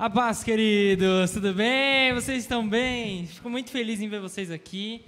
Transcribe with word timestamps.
A 0.00 0.08
paz, 0.08 0.42
queridos, 0.42 1.30
tudo 1.30 1.52
bem? 1.52 2.14
Vocês 2.14 2.44
estão 2.44 2.66
bem? 2.66 3.26
Fico 3.26 3.50
muito 3.50 3.70
feliz 3.70 4.00
em 4.00 4.08
ver 4.08 4.18
vocês 4.18 4.50
aqui, 4.50 5.04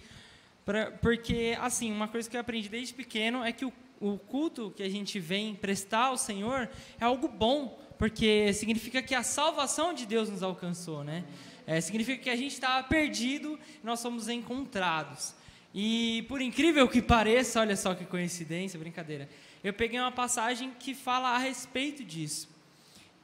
pra, 0.67 0.91
porque, 0.91 1.57
assim, 1.63 1.91
uma 1.91 2.07
coisa 2.07 2.29
que 2.29 2.37
eu 2.37 2.41
aprendi 2.43 2.69
desde 2.69 2.93
pequeno 2.93 3.43
é 3.43 3.53
que 3.53 3.65
o, 3.65 3.73
o 3.99 4.19
culto 4.19 4.71
que 4.77 4.83
a 4.83 4.91
gente 4.91 5.19
vem 5.19 5.55
prestar 5.55 6.09
ao 6.09 6.19
Senhor 6.19 6.69
é 7.01 7.05
algo 7.07 7.27
bom, 7.27 7.81
porque 7.99 8.53
significa 8.53 9.01
que 9.01 9.15
a 9.15 9.23
salvação 9.23 9.95
de 9.95 10.05
Deus 10.05 10.29
nos 10.29 10.43
alcançou, 10.43 11.03
né? 11.03 11.25
É, 11.67 11.81
significa 11.81 12.25
que 12.25 12.29
a 12.29 12.37
gente 12.37 12.53
estava 12.53 12.87
perdido 12.87 13.59
e 13.83 13.87
nós 13.87 13.99
somos 13.99 14.29
encontrados. 14.29 15.35
E 15.75 16.27
por 16.29 16.43
incrível 16.43 16.87
que 16.87 17.01
pareça, 17.01 17.61
olha 17.61 17.77
só 17.77 17.95
que 17.95 18.05
coincidência, 18.05 18.79
brincadeira, 18.79 19.27
eu 19.65 19.73
peguei 19.73 19.99
uma 19.99 20.13
passagem 20.13 20.71
que 20.79 20.95
fala 20.95 21.31
a 21.31 21.39
respeito 21.39 22.05
disso 22.05 22.52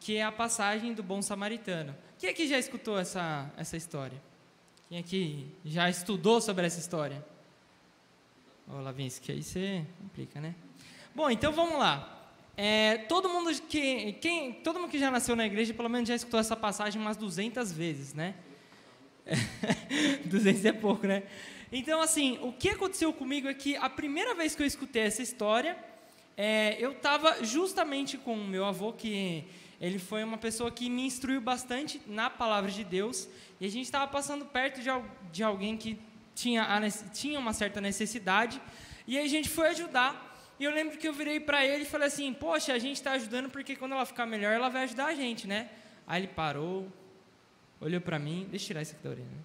que 0.01 0.17
é 0.17 0.25
a 0.25 0.33
passagem 0.33 0.93
do 0.95 1.03
bom 1.03 1.21
samaritano. 1.21 1.95
Quem 2.19 2.31
aqui 2.31 2.47
já 2.47 2.59
escutou 2.59 2.99
essa, 2.99 3.51
essa 3.57 3.77
história? 3.77 4.21
Quem 4.89 4.99
aqui 4.99 5.47
já 5.65 5.89
estudou 5.91 6.41
sobre 6.41 6.67
essa 6.67 6.81
história? 6.81 7.25
Ô, 8.67 8.77
oh, 8.77 8.81
Lavinsky, 8.81 9.33
aí 9.33 9.43
você 9.43 9.85
complica, 10.01 10.41
né? 10.41 10.55
Bom, 11.15 11.31
então 11.31 11.53
vamos 11.53 11.79
lá. 11.79 12.15
É, 12.57 12.99
todo 13.09 13.29
mundo 13.29 13.53
que 13.63 14.15
quem, 14.15 14.53
todo 14.53 14.81
mundo 14.81 14.91
que 14.91 14.99
já 14.99 15.11
nasceu 15.11 15.37
na 15.37 15.47
igreja, 15.47 15.73
pelo 15.73 15.89
menos 15.89 16.09
já 16.09 16.15
escutou 16.15 16.41
essa 16.41 16.57
passagem 16.57 17.01
umas 17.01 17.17
200 17.17 17.71
vezes, 17.73 18.15
né? 18.15 18.35
200 20.27 20.65
é 20.65 20.73
pouco, 20.73 21.07
né? 21.07 21.23
Então, 21.71 22.01
assim, 22.01 22.39
o 22.43 22.53
que 22.53 22.71
aconteceu 22.71 23.13
comigo 23.13 23.47
é 23.47 23.55
que 23.55 23.77
a 23.77 23.89
primeira 23.91 24.35
vez 24.35 24.55
que 24.55 24.63
eu 24.63 24.67
escutei 24.67 25.03
essa 25.03 25.23
história, 25.23 25.77
é, 26.37 26.77
eu 26.81 26.93
estava 26.93 27.45
justamente 27.45 28.17
com 28.17 28.35
o 28.35 28.47
meu 28.47 28.65
avô, 28.65 28.93
que 28.93 29.45
ele 29.81 29.99
foi 29.99 30.25
uma 30.25 30.37
pessoa 30.37 30.71
que 30.71 30.91
me 30.91 31.07
instruiu 31.07 31.41
bastante 31.41 32.01
na 32.07 32.29
palavra 32.29 32.71
de 32.71 32.83
Deus. 32.83 33.29
E 33.61 33.67
a 33.67 33.71
gente 33.71 33.85
estava 33.85 34.09
passando 34.09 34.45
perto 34.45 34.81
de, 34.81 34.89
de 35.31 35.43
alguém 35.43 35.77
que 35.77 35.99
tinha, 36.35 36.65
a, 36.65 36.91
tinha 37.13 37.39
uma 37.39 37.53
certa 37.53 37.81
necessidade. 37.81 38.61
E 39.07 39.17
aí 39.17 39.25
a 39.25 39.29
gente 39.29 39.49
foi 39.49 39.69
ajudar. 39.69 40.27
E 40.59 40.65
eu 40.65 40.73
lembro 40.73 40.99
que 40.99 41.07
eu 41.07 41.13
virei 41.13 41.39
para 41.39 41.65
ele 41.65 41.85
e 41.85 41.87
falei 41.87 42.09
assim: 42.09 42.33
Poxa, 42.35 42.73
a 42.73 42.79
gente 42.79 42.97
está 42.97 43.13
ajudando 43.13 43.51
porque 43.51 43.77
quando 43.77 43.93
ela 43.93 44.05
ficar 44.05 44.27
melhor, 44.27 44.53
ela 44.53 44.69
vai 44.69 44.83
ajudar 44.83 45.07
a 45.07 45.15
gente, 45.15 45.47
né? 45.47 45.69
Aí 46.07 46.23
ele 46.23 46.29
parou, 46.29 46.89
olhou 47.81 48.01
para 48.01 48.19
mim. 48.19 48.49
Deixa 48.51 48.65
eu 48.65 48.67
tirar 48.69 48.83
isso 48.83 48.95
aqui 48.95 49.05
da 49.05 49.11
orelha. 49.11 49.27
Né? 49.27 49.43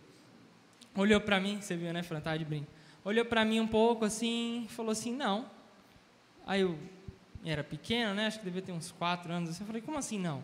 Olhou 0.96 1.22
para 1.22 1.40
mim, 1.40 1.62
você 1.62 1.76
viu, 1.76 1.94
né, 1.94 2.02
Fran? 2.02 2.20
Tá 2.22 2.36
de 2.36 2.46
brinco. 2.46 2.68
Olhou 3.06 3.26
para 3.26 3.46
mim 3.46 3.60
um 3.60 3.68
pouco 3.68 4.04
assim, 4.04 4.66
falou 4.72 4.92
assim: 4.92 5.14
Não. 5.14 5.48
Aí 6.48 6.62
eu 6.62 6.80
era 7.46 7.64
pequeno, 7.64 8.14
né? 8.14 8.28
Acho 8.28 8.40
que 8.40 8.46
devia 8.46 8.62
ter 8.62 8.72
uns 8.72 8.92
quatro 8.92 9.32
anos. 9.32 9.60
Eu 9.60 9.66
falei, 9.66 9.82
como 9.82 9.98
assim 9.98 10.18
não? 10.18 10.44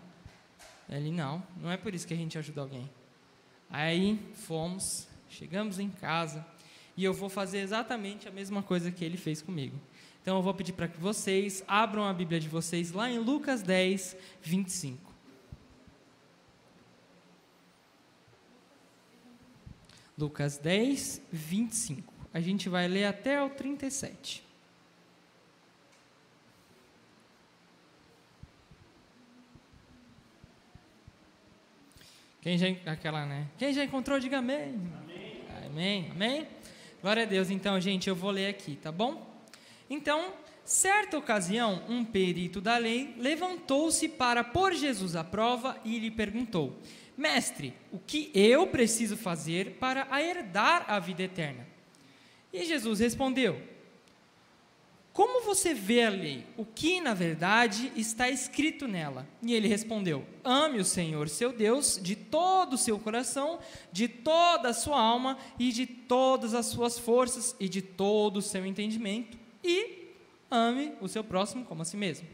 Ele, 0.89 1.11
não, 1.11 1.44
não 1.58 1.72
é 1.72 1.78
por 1.78 1.94
isso 1.94 2.08
que 2.08 2.14
a 2.14 2.17
gente 2.17 2.38
ajuda 2.38 2.61
alguém. 2.61 2.89
Aí 3.69 4.19
fomos, 4.33 5.08
chegamos 5.30 5.77
em 5.77 5.89
casa 5.89 6.45
e 6.97 7.03
eu 7.03 7.14
vou 7.14 7.30
fazer 7.30 7.59
exatamente 7.59 8.27
a 8.27 8.31
mesma 8.31 8.64
coisa 8.64 8.92
que 8.92 9.05
ele 9.05 9.16
fez 9.16 9.42
comigo. 9.42 9.80
Então 10.22 10.38
eu 10.38 10.42
vou 10.42 10.53
pedir 10.53 10.73
para 10.73 10.88
que 10.88 11.00
vocês 11.00 11.64
abram 11.67 12.03
a 12.03 12.14
Bíblia 12.14 12.39
de 12.39 12.50
vocês 12.50 12.92
lá 12.92 13.09
em 13.09 13.20
Lucas 13.20 13.61
10, 13.61 14.17
25. 14.42 15.09
Lucas 20.17 20.58
10, 20.58 21.22
25. 21.31 22.14
A 22.33 22.42
gente 22.42 22.67
vai 22.67 22.88
ler 22.88 23.05
até 23.05 23.42
o 23.42 23.50
37. 23.50 24.48
Quem 32.41 32.57
já 32.57 32.67
aquela, 32.85 33.25
né? 33.25 33.47
Quem 33.57 33.73
já 33.73 33.83
encontrou, 33.83 34.19
diga 34.19 34.37
amém. 34.37 34.79
Amém. 35.03 35.43
Amém. 35.65 36.11
Amém. 36.11 36.47
Glória 37.01 37.23
a 37.23 37.25
Deus. 37.25 37.49
Então, 37.49 37.79
gente, 37.81 38.07
eu 38.07 38.15
vou 38.15 38.31
ler 38.31 38.47
aqui, 38.47 38.77
tá 38.77 38.91
bom? 38.91 39.27
Então, 39.89 40.33
certa 40.64 41.17
ocasião, 41.17 41.83
um 41.89 42.05
perito 42.05 42.61
da 42.61 42.77
lei 42.77 43.14
levantou-se 43.17 44.08
para 44.08 44.43
pôr 44.43 44.73
Jesus 44.73 45.17
à 45.17 45.23
prova 45.23 45.77
e 45.83 45.99
lhe 45.99 46.09
perguntou: 46.09 46.77
Mestre, 47.17 47.73
o 47.91 47.99
que 47.99 48.31
eu 48.33 48.67
preciso 48.67 49.17
fazer 49.17 49.71
para 49.80 50.08
herdar 50.21 50.85
a 50.87 50.97
vida 50.97 51.23
eterna? 51.23 51.67
E 52.53 52.64
Jesus 52.64 52.99
respondeu: 52.99 53.61
como 55.14 55.43
você 55.43 55.73
vê 55.73 56.03
a 56.03 56.09
lei? 56.09 56.45
O 56.55 56.64
que, 56.64 57.02
na 57.02 57.14
verdade, 57.14 57.92
está 57.95 58.30
escrito 58.30 58.87
nela? 58.87 59.27
E 59.42 59.53
ele 59.53 59.67
respondeu: 59.67 60.25
Ame 60.43 60.80
o 60.80 60.86
Senhor 60.86 61.27
seu 61.27 61.52
Deus 61.52 61.99
de 62.02 62.15
todo 62.15 62.73
o 62.73 62.77
seu 62.77 62.99
coração, 62.99 63.59
de 63.92 64.08
toda 64.08 64.70
a 64.70 64.73
sua 64.73 64.99
alma 64.99 65.37
e 65.58 65.71
de 65.71 65.86
todas 65.86 66.53
as 66.53 66.67
suas 66.67 66.97
forças 66.97 67.55
e 67.59 67.67
de 67.67 67.81
todo 67.81 68.37
o 68.37 68.42
seu 68.42 68.65
entendimento, 68.65 69.37
e 69.64 70.14
ame 70.49 70.93
o 71.02 71.08
seu 71.08 71.23
próximo 71.23 71.65
como 71.65 71.81
a 71.81 71.86
si 71.86 71.97
mesmo. 71.97 72.27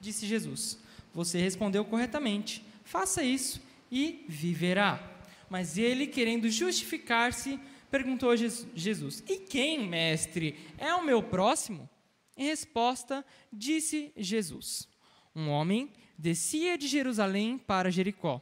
Disse 0.00 0.26
Jesus: 0.26 0.78
Você 1.14 1.38
respondeu 1.38 1.84
corretamente. 1.84 2.64
Faça 2.84 3.22
isso 3.22 3.62
e 3.90 4.24
viverá. 4.28 5.02
Mas 5.48 5.78
ele, 5.78 6.06
querendo 6.06 6.50
justificar-se, 6.50 7.58
perguntou 7.90 8.30
a 8.30 8.36
Jesus: 8.36 9.22
E 9.26 9.36
quem, 9.36 9.86
mestre, 9.86 10.58
é 10.76 10.92
o 10.94 11.04
meu 11.04 11.22
próximo? 11.22 11.88
Em 12.38 12.46
resposta, 12.46 13.26
disse 13.52 14.12
Jesus: 14.16 14.88
Um 15.34 15.48
homem 15.48 15.92
descia 16.16 16.78
de 16.78 16.86
Jerusalém 16.86 17.58
para 17.58 17.90
Jericó. 17.90 18.40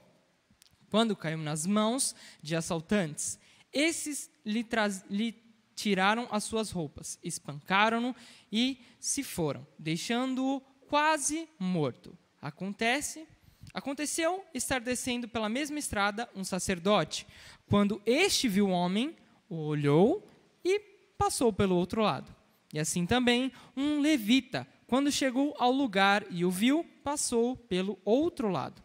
Quando 0.90 1.16
caiu 1.16 1.38
nas 1.38 1.66
mãos 1.66 2.14
de 2.42 2.54
assaltantes, 2.54 3.38
esses 3.72 4.30
lhe, 4.44 4.64
lhe 5.08 5.34
tiraram 5.74 6.28
as 6.30 6.44
suas 6.44 6.70
roupas, 6.70 7.18
espancaram-no 7.24 8.14
e 8.52 8.78
se 9.00 9.24
foram, 9.24 9.66
deixando-o 9.78 10.60
quase 10.88 11.48
morto. 11.58 12.16
Acontece, 12.40 13.26
aconteceu 13.72 14.44
estar 14.52 14.78
descendo 14.78 15.26
pela 15.26 15.48
mesma 15.48 15.78
estrada 15.78 16.28
um 16.34 16.44
sacerdote. 16.44 17.26
Quando 17.66 18.00
este 18.04 18.46
viu 18.46 18.68
o 18.68 18.72
homem, 18.72 19.16
o 19.48 19.56
olhou 19.56 20.28
e 20.62 20.78
passou 21.16 21.50
pelo 21.50 21.76
outro 21.76 22.02
lado. 22.02 22.35
E 22.76 22.78
assim 22.78 23.06
também 23.06 23.50
um 23.74 24.00
levita, 24.00 24.68
quando 24.86 25.10
chegou 25.10 25.54
ao 25.58 25.72
lugar 25.72 26.26
e 26.28 26.44
o 26.44 26.50
viu, 26.50 26.84
passou 27.02 27.56
pelo 27.56 27.98
outro 28.04 28.50
lado. 28.50 28.82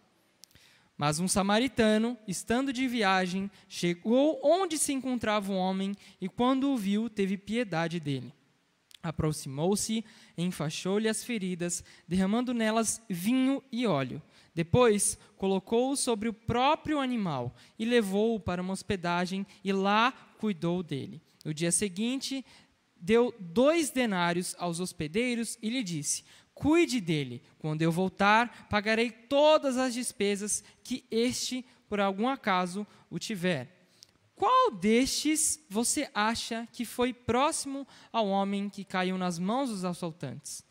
Mas 0.97 1.19
um 1.19 1.27
samaritano, 1.27 2.17
estando 2.25 2.71
de 2.71 2.87
viagem, 2.87 3.51
chegou 3.67 4.39
onde 4.41 4.77
se 4.77 4.93
encontrava 4.93 5.51
o 5.51 5.57
homem 5.57 5.93
e, 6.21 6.29
quando 6.29 6.69
o 6.69 6.77
viu, 6.77 7.09
teve 7.09 7.37
piedade 7.37 7.99
dele. 7.99 8.33
Aproximou-se, 9.03 10.05
enfaixou-lhe 10.37 11.09
as 11.09 11.21
feridas, 11.21 11.83
derramando 12.07 12.53
nelas 12.53 13.03
vinho 13.09 13.61
e 13.69 13.85
óleo. 13.85 14.21
Depois, 14.55 15.19
colocou-o 15.35 15.97
sobre 15.97 16.29
o 16.29 16.33
próprio 16.33 16.97
animal 16.97 17.53
e 17.77 17.83
levou-o 17.83 18.39
para 18.39 18.61
uma 18.61 18.71
hospedagem 18.71 19.45
e 19.61 19.73
lá 19.73 20.13
cuidou 20.37 20.81
dele. 20.81 21.21
No 21.43 21.53
dia 21.53 21.71
seguinte, 21.73 22.45
deu 23.01 23.33
dois 23.39 23.89
denários 23.89 24.55
aos 24.59 24.79
hospedeiros 24.79 25.57
e 25.61 25.69
lhe 25.69 25.83
disse: 25.83 26.23
Cuide 26.53 27.01
dele. 27.01 27.41
Quando 27.57 27.81
eu 27.81 27.91
voltar, 27.91 28.67
pagarei 28.69 29.09
todas 29.09 29.77
as 29.77 29.93
despesas 29.93 30.63
que 30.83 31.03
este, 31.09 31.65
por 31.89 31.99
algum 31.99 32.27
acaso, 32.27 32.85
o 33.09 33.17
tiver. 33.17 33.81
Qual 34.35 34.71
destes 34.71 35.59
você 35.69 36.09
acha 36.15 36.67
que 36.71 36.85
foi 36.85 37.13
próximo 37.13 37.87
ao 38.11 38.27
homem 38.27 38.69
que 38.69 38.83
caiu 38.83 39.17
nas 39.17 39.37
mãos 39.37 39.69
dos 39.69 39.85
assaltantes? 39.85 40.63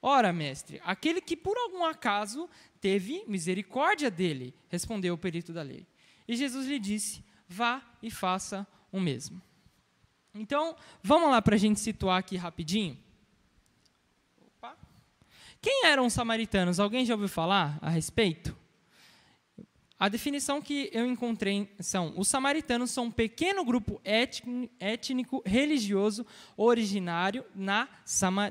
Ora, 0.00 0.32
mestre, 0.32 0.80
aquele 0.84 1.20
que 1.20 1.34
por 1.34 1.56
algum 1.56 1.84
acaso 1.84 2.48
teve 2.80 3.24
misericórdia 3.26 4.10
dele, 4.10 4.54
respondeu 4.68 5.14
o 5.14 5.18
perito 5.18 5.52
da 5.52 5.62
lei. 5.62 5.86
E 6.28 6.36
Jesus 6.36 6.66
lhe 6.66 6.78
disse: 6.78 7.24
Vá 7.48 7.82
e 8.02 8.10
faça 8.10 8.66
o 8.92 9.00
mesmo. 9.00 9.40
Então, 10.34 10.74
vamos 11.02 11.30
lá 11.30 11.40
para 11.40 11.54
a 11.54 11.58
gente 11.58 11.78
situar 11.78 12.18
aqui 12.18 12.36
rapidinho. 12.36 12.98
Opa. 14.58 14.76
Quem 15.60 15.86
eram 15.86 16.06
os 16.06 16.12
samaritanos? 16.12 16.80
Alguém 16.80 17.06
já 17.06 17.14
ouviu 17.14 17.28
falar 17.28 17.78
a 17.80 17.88
respeito? 17.88 18.63
A 20.04 20.08
definição 20.10 20.60
que 20.60 20.90
eu 20.92 21.06
encontrei 21.06 21.66
são: 21.80 22.12
os 22.14 22.28
samaritanos 22.28 22.90
são 22.90 23.04
um 23.04 23.10
pequeno 23.10 23.64
grupo 23.64 24.02
étnico 24.04 25.42
religioso 25.46 26.26
originário 26.58 27.42
na, 27.54 27.88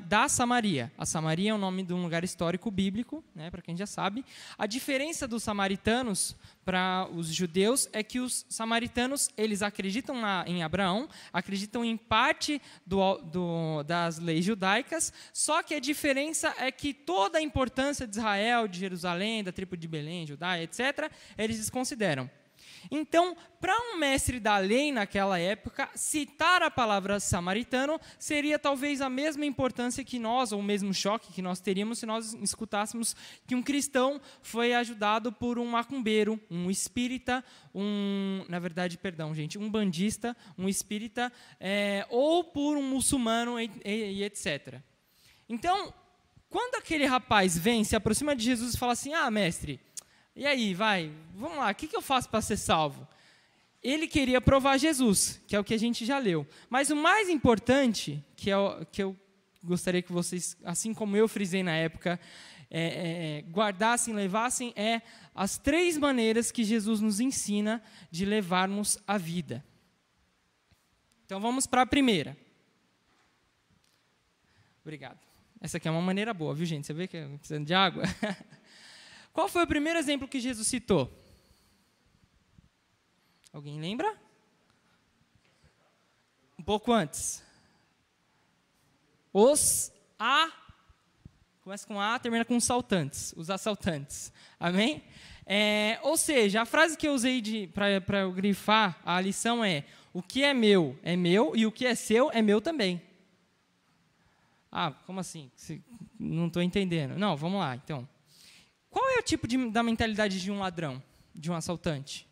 da 0.04 0.28
Samaria. 0.28 0.92
A 0.98 1.06
Samaria 1.06 1.52
é 1.52 1.54
o 1.54 1.58
nome 1.58 1.84
de 1.84 1.94
um 1.94 2.02
lugar 2.02 2.24
histórico 2.24 2.72
bíblico, 2.72 3.22
né, 3.32 3.52
para 3.52 3.62
quem 3.62 3.76
já 3.76 3.86
sabe. 3.86 4.24
A 4.58 4.66
diferença 4.66 5.28
dos 5.28 5.44
samaritanos 5.44 6.34
para 6.64 7.06
os 7.14 7.28
judeus 7.28 7.88
é 7.92 8.02
que 8.02 8.18
os 8.18 8.44
samaritanos 8.48 9.28
eles 9.36 9.62
acreditam 9.62 10.20
na, 10.20 10.44
em 10.48 10.62
Abraão, 10.62 11.08
acreditam 11.32 11.84
em 11.84 11.96
parte 11.96 12.60
do, 12.86 13.18
do, 13.18 13.82
das 13.84 14.18
leis 14.18 14.44
judaicas, 14.44 15.12
só 15.32 15.62
que 15.62 15.74
a 15.74 15.78
diferença 15.78 16.54
é 16.58 16.72
que 16.72 16.94
toda 16.94 17.38
a 17.38 17.42
importância 17.42 18.06
de 18.06 18.16
Israel, 18.16 18.66
de 18.66 18.80
Jerusalém, 18.80 19.44
da 19.44 19.52
tribo 19.52 19.76
de 19.76 19.86
Belém, 19.86 20.26
Judá, 20.26 20.60
etc., 20.60 21.10
eles 21.44 21.58
desconsideram. 21.58 22.30
Então, 22.90 23.36
para 23.60 23.74
um 23.74 23.98
mestre 23.98 24.38
da 24.38 24.58
lei 24.58 24.92
naquela 24.92 25.38
época, 25.38 25.88
citar 25.94 26.62
a 26.62 26.70
palavra 26.70 27.18
samaritano 27.18 27.98
seria 28.18 28.58
talvez 28.58 29.00
a 29.00 29.08
mesma 29.08 29.46
importância 29.46 30.04
que 30.04 30.18
nós, 30.18 30.52
ou 30.52 30.60
o 30.60 30.62
mesmo 30.62 30.92
choque 30.92 31.32
que 31.32 31.42
nós 31.42 31.60
teríamos 31.60 31.98
se 31.98 32.06
nós 32.06 32.34
escutássemos 32.34 33.16
que 33.46 33.54
um 33.54 33.62
cristão 33.62 34.20
foi 34.42 34.74
ajudado 34.74 35.32
por 35.32 35.58
um 35.58 35.66
macumbeiro, 35.66 36.40
um 36.50 36.70
espírita, 36.70 37.44
um, 37.74 38.44
na 38.48 38.58
verdade, 38.58 38.98
perdão, 38.98 39.34
gente, 39.34 39.58
um 39.58 39.70
bandista, 39.70 40.36
um 40.58 40.68
espírita, 40.68 41.32
é, 41.58 42.06
ou 42.10 42.44
por 42.44 42.76
um 42.76 42.82
muçulmano 42.82 43.58
e, 43.58 43.70
e, 43.84 43.90
e 43.90 44.24
etc. 44.24 44.80
Então, 45.48 45.92
quando 46.50 46.76
aquele 46.76 47.06
rapaz 47.06 47.58
vem, 47.58 47.82
se 47.82 47.96
aproxima 47.96 48.36
de 48.36 48.44
Jesus 48.44 48.74
e 48.74 48.78
fala 48.78 48.92
assim: 48.92 49.12
Ah, 49.12 49.30
mestre, 49.30 49.80
e 50.36 50.46
aí, 50.46 50.74
vai, 50.74 51.12
vamos 51.34 51.58
lá, 51.58 51.70
o 51.70 51.74
que, 51.74 51.86
que 51.86 51.96
eu 51.96 52.02
faço 52.02 52.28
para 52.28 52.42
ser 52.42 52.56
salvo? 52.56 53.06
Ele 53.82 54.08
queria 54.08 54.40
provar 54.40 54.78
Jesus, 54.78 55.40
que 55.46 55.54
é 55.54 55.60
o 55.60 55.64
que 55.64 55.74
a 55.74 55.78
gente 55.78 56.04
já 56.04 56.18
leu. 56.18 56.46
Mas 56.68 56.90
o 56.90 56.96
mais 56.96 57.28
importante, 57.28 58.24
que, 58.34 58.50
é 58.50 58.56
o, 58.56 58.84
que 58.86 59.02
eu 59.02 59.16
gostaria 59.62 60.02
que 60.02 60.12
vocês, 60.12 60.56
assim 60.64 60.92
como 60.92 61.16
eu 61.16 61.28
frisei 61.28 61.62
na 61.62 61.72
época, 61.72 62.18
é, 62.70 62.80
é, 62.80 63.38
é 63.38 63.40
guardassem, 63.42 64.14
levassem, 64.14 64.72
é 64.74 65.02
as 65.34 65.58
três 65.58 65.96
maneiras 65.96 66.50
que 66.50 66.64
Jesus 66.64 67.00
nos 67.00 67.20
ensina 67.20 67.82
de 68.10 68.24
levarmos 68.24 68.98
a 69.06 69.18
vida. 69.18 69.64
Então 71.26 71.40
vamos 71.40 71.66
para 71.66 71.82
a 71.82 71.86
primeira. 71.86 72.36
Obrigado. 74.82 75.18
Essa 75.60 75.78
aqui 75.78 75.88
é 75.88 75.90
uma 75.90 76.02
maneira 76.02 76.34
boa, 76.34 76.54
viu, 76.54 76.66
gente? 76.66 76.86
Você 76.86 76.92
vê 76.92 77.06
que 77.06 77.16
é 77.16 77.26
precisando 77.38 77.66
de 77.66 77.74
água? 77.74 78.02
Qual 79.34 79.48
foi 79.48 79.64
o 79.64 79.66
primeiro 79.66 79.98
exemplo 79.98 80.28
que 80.28 80.38
Jesus 80.38 80.68
citou? 80.68 81.12
Alguém 83.52 83.80
lembra? 83.80 84.16
Um 86.56 86.62
pouco 86.62 86.92
antes. 86.92 87.42
Os 89.32 89.92
a 90.16 90.50
começa 91.62 91.84
com 91.84 92.00
a, 92.00 92.16
termina 92.18 92.44
com 92.44 92.60
saltantes, 92.60 93.34
os 93.36 93.50
assaltantes. 93.50 94.32
Amém? 94.60 95.02
É, 95.44 95.98
ou 96.02 96.16
seja, 96.16 96.62
a 96.62 96.66
frase 96.66 96.96
que 96.96 97.08
eu 97.08 97.12
usei 97.12 97.66
para 97.66 98.20
eu 98.20 98.32
grifar 98.32 99.00
a 99.04 99.20
lição 99.20 99.64
é: 99.64 99.84
o 100.12 100.22
que 100.22 100.44
é 100.44 100.54
meu 100.54 100.96
é 101.02 101.16
meu 101.16 101.56
e 101.56 101.66
o 101.66 101.72
que 101.72 101.86
é 101.86 101.96
seu 101.96 102.30
é 102.30 102.40
meu 102.40 102.60
também. 102.60 103.02
Ah, 104.70 104.92
como 104.92 105.18
assim? 105.18 105.50
Não 106.18 106.46
estou 106.46 106.62
entendendo. 106.62 107.18
Não, 107.18 107.36
vamos 107.36 107.58
lá, 107.58 107.74
então. 107.74 108.08
Qual 108.94 109.10
é 109.10 109.18
o 109.18 109.22
tipo 109.22 109.48
de, 109.48 109.70
da 109.70 109.82
mentalidade 109.82 110.40
de 110.40 110.52
um 110.52 110.60
ladrão, 110.60 111.02
de 111.34 111.50
um 111.50 111.54
assaltante? 111.56 112.28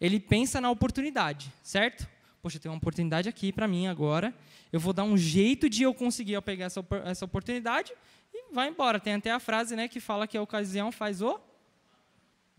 Ele 0.00 0.18
pensa 0.18 0.60
na 0.60 0.68
oportunidade, 0.68 1.52
certo? 1.62 2.04
Poxa, 2.42 2.58
tem 2.58 2.68
uma 2.68 2.78
oportunidade 2.78 3.28
aqui 3.28 3.52
para 3.52 3.68
mim 3.68 3.86
agora. 3.86 4.34
Eu 4.72 4.80
vou 4.80 4.92
dar 4.92 5.04
um 5.04 5.16
jeito 5.16 5.70
de 5.70 5.84
eu 5.84 5.94
conseguir 5.94 6.42
pegar 6.42 6.64
essa, 6.64 6.84
essa 7.04 7.24
oportunidade 7.24 7.92
e 8.34 8.52
vai 8.52 8.70
embora. 8.70 8.98
Tem 8.98 9.14
até 9.14 9.30
a 9.30 9.38
frase 9.38 9.76
né, 9.76 9.86
que 9.86 10.00
fala 10.00 10.26
que 10.26 10.36
a 10.36 10.42
ocasião 10.42 10.90
faz 10.90 11.22
o. 11.22 11.38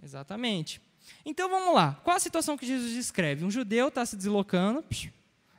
Exatamente. 0.02 0.80
Então 1.26 1.50
vamos 1.50 1.76
lá. 1.76 2.00
Qual 2.06 2.16
a 2.16 2.22
situação 2.22 2.58
que 2.58 2.66
Jesus 2.66 2.94
descreve? 2.94 3.44
Um 3.44 3.52
judeu 3.52 3.90
está 3.90 4.06
se 4.06 4.16
deslocando, 4.16 4.82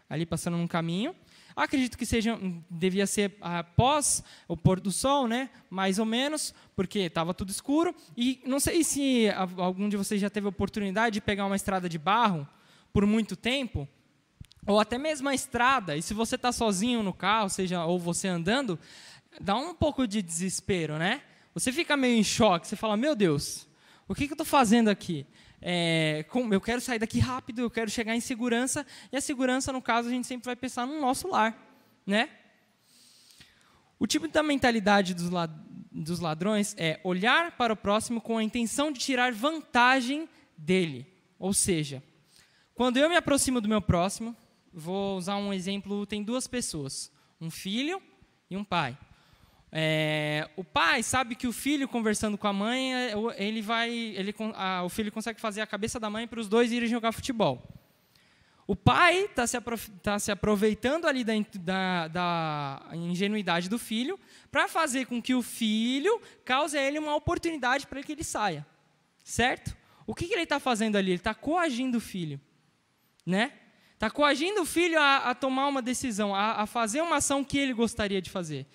ali 0.09 0.25
passando 0.25 0.57
num 0.57 0.67
caminho. 0.67 1.15
Acredito 1.55 1.99
que 1.99 2.07
seja, 2.07 2.39
devia 2.71 3.07
ser 3.07 3.37
após 3.41 4.23
o 4.49 4.57
pôr 4.57 4.81
do 4.81 4.91
sol, 4.91 5.29
né? 5.29 5.51
mais 5.69 5.99
ou 5.99 6.05
menos, 6.05 6.55
porque 6.75 7.01
estava 7.01 7.35
tudo 7.35 7.51
escuro. 7.51 7.95
E 8.17 8.41
não 8.45 8.59
sei 8.61 8.83
se 8.85 9.29
algum 9.57 9.89
de 9.89 9.97
vocês 9.97 10.21
já 10.21 10.31
teve 10.31 10.47
a 10.47 10.51
oportunidade 10.51 11.15
de 11.15 11.21
pegar 11.21 11.47
uma 11.47 11.57
estrada 11.57 11.89
de 11.89 11.99
barro 11.99 12.47
por 12.93 13.07
muito 13.07 13.37
tempo, 13.37 13.89
ou 14.67 14.79
até 14.79 14.99
mesmo 14.99 15.29
a 15.29 15.35
estrada, 15.35 15.97
e 15.97 16.03
se 16.03 16.15
você 16.15 16.37
está 16.37 16.53
sozinho 16.53 17.03
no 17.03 17.13
carro, 17.13 17.49
seja 17.49 17.85
ou 17.85 17.99
você 17.99 18.29
andando, 18.29 18.79
dá 19.41 19.57
um 19.57 19.75
pouco 19.75 20.07
de 20.07 20.23
desespero, 20.23 20.99
né? 20.99 21.23
Você 21.55 21.73
fica 21.73 21.97
meio 21.97 22.19
em 22.19 22.25
choque, 22.25 22.67
você 22.67 22.77
fala, 22.77 22.97
meu 22.97 23.15
Deus, 23.15 23.67
o 24.07 24.15
que, 24.15 24.27
que 24.27 24.33
eu 24.33 24.35
estou 24.35 24.47
fazendo 24.47 24.89
aqui? 24.89 25.27
É, 25.63 26.25
com, 26.29 26.53
eu 26.53 26.61
quero 26.61 26.81
sair 26.81 26.99
daqui 26.99 27.21
rápido, 27.21 27.61
eu 27.61 27.71
quero 27.71 27.89
chegar 27.89 28.17
em 28.17 28.21
segurança, 28.21 28.85
e 29.13 29.17
a 29.17 29.21
segurança, 29.21 29.73
no 29.73 29.81
caso, 29.81 30.09
a 30.09 30.11
gente 30.11 30.27
sempre 30.27 30.47
vai 30.47 30.57
pensar 30.57 30.87
no 30.87 31.01
nosso 31.01 31.29
lar, 31.29 31.57
né? 32.05 32.29
O 33.99 34.07
tipo 34.07 34.27
da 34.27 34.43
mentalidade 34.43 35.15
dos, 35.15 35.31
dos 35.93 36.19
ladrões 36.19 36.75
é 36.77 37.01
olhar 37.05 37.57
para 37.57 37.73
o 37.73 37.77
próximo 37.77 38.21
com 38.21 38.37
a 38.37 38.43
intenção 38.43 38.91
de 38.91 38.99
tirar 38.99 39.33
vantagem 39.33 40.29
dele. 40.59 41.07
Ou 41.39 41.55
seja, 41.55 42.03
quando 42.75 42.97
eu 42.97 43.09
me 43.09 43.15
aproximo 43.15 43.61
do 43.61 43.69
meu 43.69 43.81
próximo, 43.81 44.37
vou 44.73 45.17
usar 45.17 45.37
um 45.37 45.53
exemplo, 45.53 46.05
tem 46.05 46.25
duas 46.25 46.49
pessoas, 46.49 47.13
um 47.41 47.51
filho 47.51 48.03
e 48.51 48.57
um 48.57 48.65
pai. 48.65 48.99
É, 49.75 50.51
o 50.55 50.63
pai 50.63 51.03
sabe 51.03 51.35
que 51.35 51.47
o 51.47 51.53
filho 51.53 51.89
conversando 51.89 52.37
com 52.37 52.47
a 52.47 52.53
mãe, 52.53 52.95
é, 52.95 53.15
ele 53.39 53.63
vai, 53.63 53.91
ele, 53.91 54.35
a, 54.55 54.83
o 54.85 54.91
filho 54.91 55.11
consegue 55.11 55.41
fazer 55.41 55.63
a 55.63 55.67
cabeça 55.67 55.99
da 55.99 56.11
mãe 56.11 56.29
para 56.29 56.39
os 56.39 56.47
dois 56.47 56.71
irem 56.71 56.89
jogar 56.89 57.11
futebol. 57.11 57.67
O 58.67 58.77
pai 58.77 59.25
está 59.25 59.47
se, 59.47 59.59
tá 60.03 60.19
se, 60.19 60.31
aproveitando 60.31 61.07
ali 61.07 61.25
da, 61.25 61.35
da, 61.59 62.09
da 62.09 62.83
ingenuidade 62.93 63.69
do 63.69 63.79
filho 63.79 64.21
para 64.51 64.69
fazer 64.69 65.07
com 65.07 65.21
que 65.21 65.35
o 65.35 65.43
filho 65.43 66.21
cause 66.45 66.77
a 66.77 66.83
ele 66.83 66.99
uma 66.99 67.17
oportunidade 67.17 67.87
para 67.87 68.03
que 68.03 68.13
ele 68.13 68.23
saia. 68.23 68.65
Certo? 69.25 69.77
O 70.07 70.15
que, 70.15 70.27
que 70.27 70.35
ele 70.35 70.43
está 70.43 70.61
fazendo 70.61 70.97
ali? 70.97 71.11
Ele 71.11 71.17
está 71.17 71.35
coagindo 71.35 71.99
o 71.99 72.01
filho. 72.01 72.41
Né? 73.27 73.53
Está 73.95 74.11
coagindo 74.11 74.63
o 74.63 74.67
filho 74.67 74.99
a, 75.01 75.31
a 75.31 75.35
tomar 75.35 75.67
uma 75.67 75.81
decisão, 75.83 76.35
a, 76.35 76.63
a 76.63 76.67
fazer 76.67 77.01
uma 77.01 77.17
ação 77.17 77.43
que 77.43 77.59
ele 77.59 77.73
gostaria 77.73 78.21
de 78.21 78.31
fazer. 78.31 78.67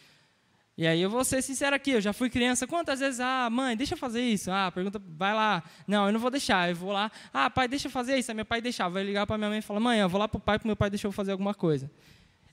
E 0.77 0.85
aí 0.85 1.01
eu 1.01 1.09
vou 1.09 1.24
ser 1.25 1.41
sincero 1.41 1.75
aqui, 1.75 1.89
eu 1.89 2.01
já 2.01 2.13
fui 2.13 2.29
criança, 2.29 2.68
quantas 2.68 3.00
vezes, 3.00 3.19
ah, 3.19 3.50
mãe, 3.50 3.75
deixa 3.75 3.95
eu 3.95 3.97
fazer 3.97 4.21
isso. 4.21 4.51
Ah, 4.51 4.71
pergunta, 4.71 5.01
vai 5.03 5.33
lá. 5.33 5.63
Não, 5.88 6.06
eu 6.06 6.13
não 6.13 6.19
vou 6.19 6.29
deixar, 6.29 6.69
eu 6.69 6.75
vou 6.75 6.91
lá. 6.91 7.12
Ah, 7.33 7.50
pai, 7.50 7.68
deixa 7.68 7.88
eu 7.88 7.91
fazer 7.91 8.15
isso. 8.15 8.29
Aí 8.29 8.35
meu 8.35 8.45
pai 8.45 8.62
deixava, 8.62 8.91
vai 8.91 9.03
ligar 9.03 9.25
para 9.25 9.39
minha 9.39 9.50
mãe 9.50 9.57
e 9.57 9.62
falar, 9.63 9.79
mãe, 9.79 10.00
eu 10.00 10.07
vou 10.07 10.19
lá 10.19 10.27
para 10.27 10.38
o 10.38 10.41
pai, 10.41 10.59
porque 10.59 10.68
meu 10.68 10.75
pai 10.75 10.91
deixou 10.91 11.09
eu 11.09 11.13
fazer 11.13 11.31
alguma 11.31 11.56
coisa. 11.56 11.89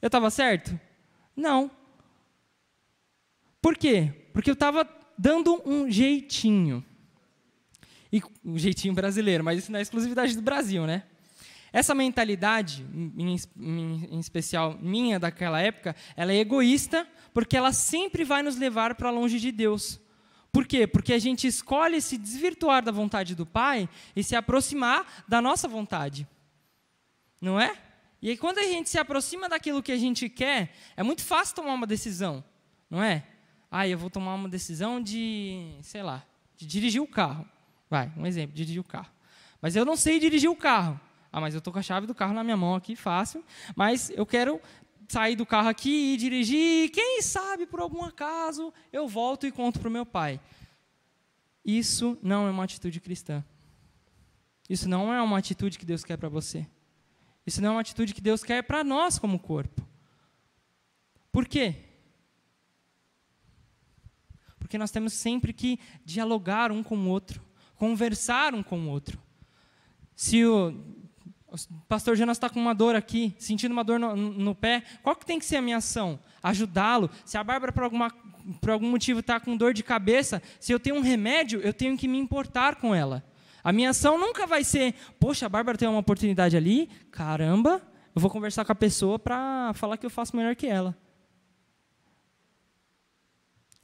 Eu 0.00 0.06
estava 0.06 0.31
certo? 0.31 0.79
Não. 1.37 1.71
Por 3.61 3.76
quê? 3.76 4.11
Porque 4.32 4.49
eu 4.49 4.55
estava 4.55 4.88
dando 5.19 5.62
um 5.67 5.91
jeitinho. 5.91 6.82
E, 8.11 8.23
um 8.43 8.56
jeitinho 8.56 8.94
brasileiro, 8.94 9.44
mas 9.44 9.59
isso 9.59 9.70
não 9.70 9.79
é 9.79 9.82
exclusividade 9.82 10.35
do 10.35 10.41
Brasil, 10.41 10.87
né? 10.87 11.03
Essa 11.74 11.93
mentalidade, 11.93 12.86
em, 12.94 13.36
em, 13.58 14.08
em 14.12 14.20
especial 14.20 14.78
minha 14.81 15.19
daquela 15.19 15.60
época, 15.60 15.96
ela 16.16 16.32
é 16.32 16.36
egoísta, 16.36 17.04
porque 17.32 17.56
ela 17.56 17.72
sempre 17.72 18.22
vai 18.22 18.44
nos 18.44 18.56
levar 18.56 18.94
para 18.94 19.10
longe 19.10 19.40
de 19.40 19.50
Deus. 19.50 20.00
Por 20.52 20.69
quê? 20.69 20.86
Porque 20.86 21.12
a 21.12 21.19
gente 21.19 21.48
escolhe 21.48 22.00
se 22.00 22.16
desvirtuar 22.16 22.81
da 22.81 22.93
vontade 22.93 23.34
do 23.34 23.44
Pai 23.44 23.88
e 24.14 24.22
se 24.22 24.36
aproximar 24.36 25.24
da 25.26 25.43
nossa 25.43 25.66
vontade. 25.66 26.28
Não 27.40 27.60
é? 27.60 27.76
E 28.22 28.31
aí, 28.31 28.36
quando 28.36 28.58
a 28.58 28.62
gente 28.62 28.88
se 28.88 28.96
aproxima 28.96 29.48
daquilo 29.48 29.82
que 29.82 29.90
a 29.90 29.98
gente 29.98 30.28
quer, 30.28 30.72
é 30.96 31.02
muito 31.02 31.24
fácil 31.24 31.56
tomar 31.56 31.74
uma 31.74 31.88
decisão, 31.88 32.44
não 32.88 33.02
é? 33.02 33.26
Ah, 33.69 33.88
eu 33.88 33.98
vou 33.98 34.08
tomar 34.08 34.36
uma 34.36 34.48
decisão 34.48 35.02
de, 35.02 35.76
sei 35.82 36.04
lá, 36.04 36.24
de 36.56 36.66
dirigir 36.66 37.02
o 37.02 37.06
carro. 37.08 37.44
Vai, 37.90 38.12
um 38.16 38.24
exemplo, 38.24 38.54
dirigir 38.54 38.81
o 38.81 38.84
carro. 38.84 39.10
Mas 39.60 39.74
eu 39.74 39.84
não 39.84 39.96
sei 39.96 40.20
dirigir 40.20 40.48
o 40.48 40.54
carro. 40.54 41.00
Ah, 41.36 41.41
mas 41.41 41.53
eu 41.53 41.58
estou 41.58 41.72
com 41.72 41.81
a 41.81 41.82
chave 41.82 42.06
do 42.06 42.14
carro 42.14 42.32
na 42.32 42.44
minha 42.44 42.56
mão 42.56 42.76
aqui, 42.76 42.94
fácil. 42.94 43.44
Mas 43.74 44.08
eu 44.10 44.24
quero 44.24 44.60
sair 45.08 45.34
do 45.34 45.44
carro 45.44 45.69
aqui 45.69 46.14
e 46.14 46.17
dirigir. 46.17 46.93
Quem 46.93 47.20
sabe, 47.22 47.67
por 47.67 47.81
algum 47.81 48.05
acaso, 48.05 48.72
eu 48.93 49.08
volto 49.08 49.44
e 49.44 49.50
conto 49.50 49.81
para 49.81 49.88
o 49.88 49.91
meu 49.91 50.06
pai. 50.06 50.41
Isso 51.64 52.17
não 52.22 52.46
é 52.46 52.50
uma 52.53 52.62
atitude 52.62 53.00
cristã. 53.00 53.44
Isso 54.70 54.88
não 54.88 55.12
é 55.12 55.20
uma 55.20 55.36
atitude 55.36 55.76
que 55.76 55.84
Deus 55.84 56.05
quer 56.05 56.17
para 56.17 56.29
você. 56.29 56.69
Isso 57.44 57.60
não 57.60 57.70
é 57.70 57.72
uma 57.72 57.81
atitude 57.81 58.14
que 58.14 58.20
Deus 58.20 58.44
quer 58.44 58.62
para 58.62 58.84
nós 58.84 59.19
como 59.19 59.36
corpo. 59.36 59.84
Por 61.32 61.48
quê? 61.48 61.74
Porque 64.60 64.79
nós 64.79 64.93
temos 64.93 65.14
sempre 65.14 65.53
que 65.53 65.81
dialogar 66.05 66.70
um 66.70 66.81
com 66.81 66.96
o 66.96 67.08
outro, 67.08 67.44
conversar 67.74 68.55
um 68.55 68.62
com 68.62 68.79
o 68.86 68.88
outro. 68.88 69.20
Se 70.14 70.44
o, 70.44 70.69
o 71.03 71.04
pastor 71.89 72.17
Jonas 72.17 72.37
está 72.37 72.49
com 72.49 72.61
uma 72.61 72.75
dor 72.75 72.94
aqui, 72.94 73.34
sentindo 73.39 73.73
uma 73.73 73.84
dor 73.84 73.99
no, 73.99 74.15
no, 74.15 74.55
pé. 74.55 74.82
Qual 75.03 75.15
que 75.17 75.25
tem 75.27 75.39
que 75.39 75.44
ser 75.44 75.56
a 75.56 75.63
minha 75.63 75.79
ação? 75.79 76.19
Ajudá-lo. 76.43 77.11
Se 77.25 77.37
a 77.37 77.44
Bárbara, 77.44 77.73
por, 77.73 77.82
alguma, 77.82 78.11
por 78.61 78.70
algum 78.70 78.91
motivo, 78.91 79.20
está 79.20 79.41
com 79.41 79.56
dor 79.56 79.73
de 79.73 79.82
cabeça, 79.82 80.43
se 80.61 80.73
eu 80.73 80.81
tenho 80.81 80.96
um 80.96 81.01
remédio, 81.01 81.61
eu 81.61 81.73
tenho 81.73 81.96
que 81.96 82.08
me 82.08 82.19
importar 82.19 82.77
com 82.77 82.94
ela. 82.94 83.25
A 83.63 83.73
minha 83.73 83.91
ação 83.91 84.19
nunca 84.19 84.46
vai 84.46 84.63
ser, 84.63 84.94
poxa, 85.19 85.46
a 85.46 85.49
Bárbara 85.49 85.79
tem 85.79 85.89
uma 85.89 85.99
oportunidade 85.99 86.56
ali, 86.56 86.89
caramba, 87.11 87.81
eu 88.15 88.20
vou 88.20 88.31
conversar 88.31 88.65
com 88.65 88.73
a 88.73 88.75
pessoa 88.75 89.19
para 89.19 89.73
falar 89.75 89.96
que 89.96 90.05
eu 90.05 90.11
faço 90.11 90.37
melhor 90.37 90.55
que 90.55 90.67
ela. 90.67 90.96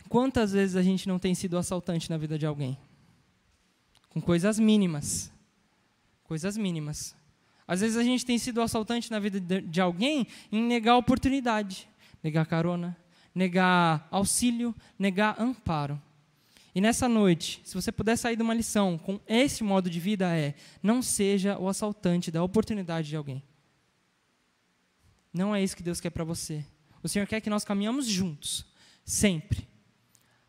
Quantas 0.08 0.52
vezes 0.52 0.76
a 0.76 0.82
gente 0.82 1.08
não 1.08 1.18
tem 1.18 1.34
sido 1.34 1.56
assaltante 1.56 2.10
na 2.10 2.18
vida 2.18 2.36
de 2.38 2.44
alguém? 2.44 2.76
com 4.10 4.20
coisas 4.20 4.58
mínimas. 4.58 5.32
Coisas 6.24 6.56
mínimas. 6.56 7.14
Às 7.70 7.82
vezes 7.82 7.96
a 7.96 8.02
gente 8.02 8.26
tem 8.26 8.36
sido 8.36 8.60
assaltante 8.60 9.12
na 9.12 9.20
vida 9.20 9.38
de 9.60 9.80
alguém 9.80 10.26
em 10.50 10.60
negar 10.60 10.96
oportunidade, 10.96 11.88
negar 12.20 12.44
carona, 12.44 12.96
negar 13.32 14.08
auxílio, 14.10 14.74
negar 14.98 15.40
amparo. 15.40 16.02
E 16.74 16.80
nessa 16.80 17.08
noite, 17.08 17.60
se 17.62 17.72
você 17.72 17.92
puder 17.92 18.16
sair 18.16 18.34
de 18.34 18.42
uma 18.42 18.54
lição 18.54 18.98
com 18.98 19.20
esse 19.24 19.62
modo 19.62 19.88
de 19.88 20.00
vida 20.00 20.36
é: 20.36 20.56
não 20.82 21.00
seja 21.00 21.56
o 21.60 21.68
assaltante 21.68 22.28
da 22.32 22.42
oportunidade 22.42 23.08
de 23.08 23.14
alguém. 23.14 23.40
Não 25.32 25.54
é 25.54 25.62
isso 25.62 25.76
que 25.76 25.82
Deus 25.84 26.00
quer 26.00 26.10
para 26.10 26.24
você. 26.24 26.66
O 27.04 27.08
Senhor 27.08 27.28
quer 27.28 27.40
que 27.40 27.48
nós 27.48 27.64
caminhamos 27.64 28.04
juntos, 28.04 28.66
sempre, 29.04 29.68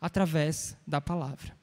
através 0.00 0.76
da 0.84 1.00
palavra. 1.00 1.56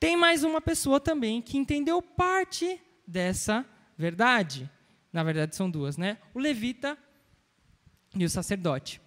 Tem 0.00 0.16
mais 0.16 0.42
uma 0.42 0.60
pessoa 0.60 0.98
também 0.98 1.40
que 1.40 1.56
entendeu 1.56 2.02
parte 2.02 2.80
dessa 3.06 3.64
verdade. 3.96 4.70
Na 5.12 5.22
verdade, 5.22 5.54
são 5.54 5.70
duas, 5.70 5.96
né? 5.96 6.18
O 6.34 6.38
levita 6.38 6.98
e 8.16 8.24
o 8.24 8.30
sacerdote. 8.30 9.00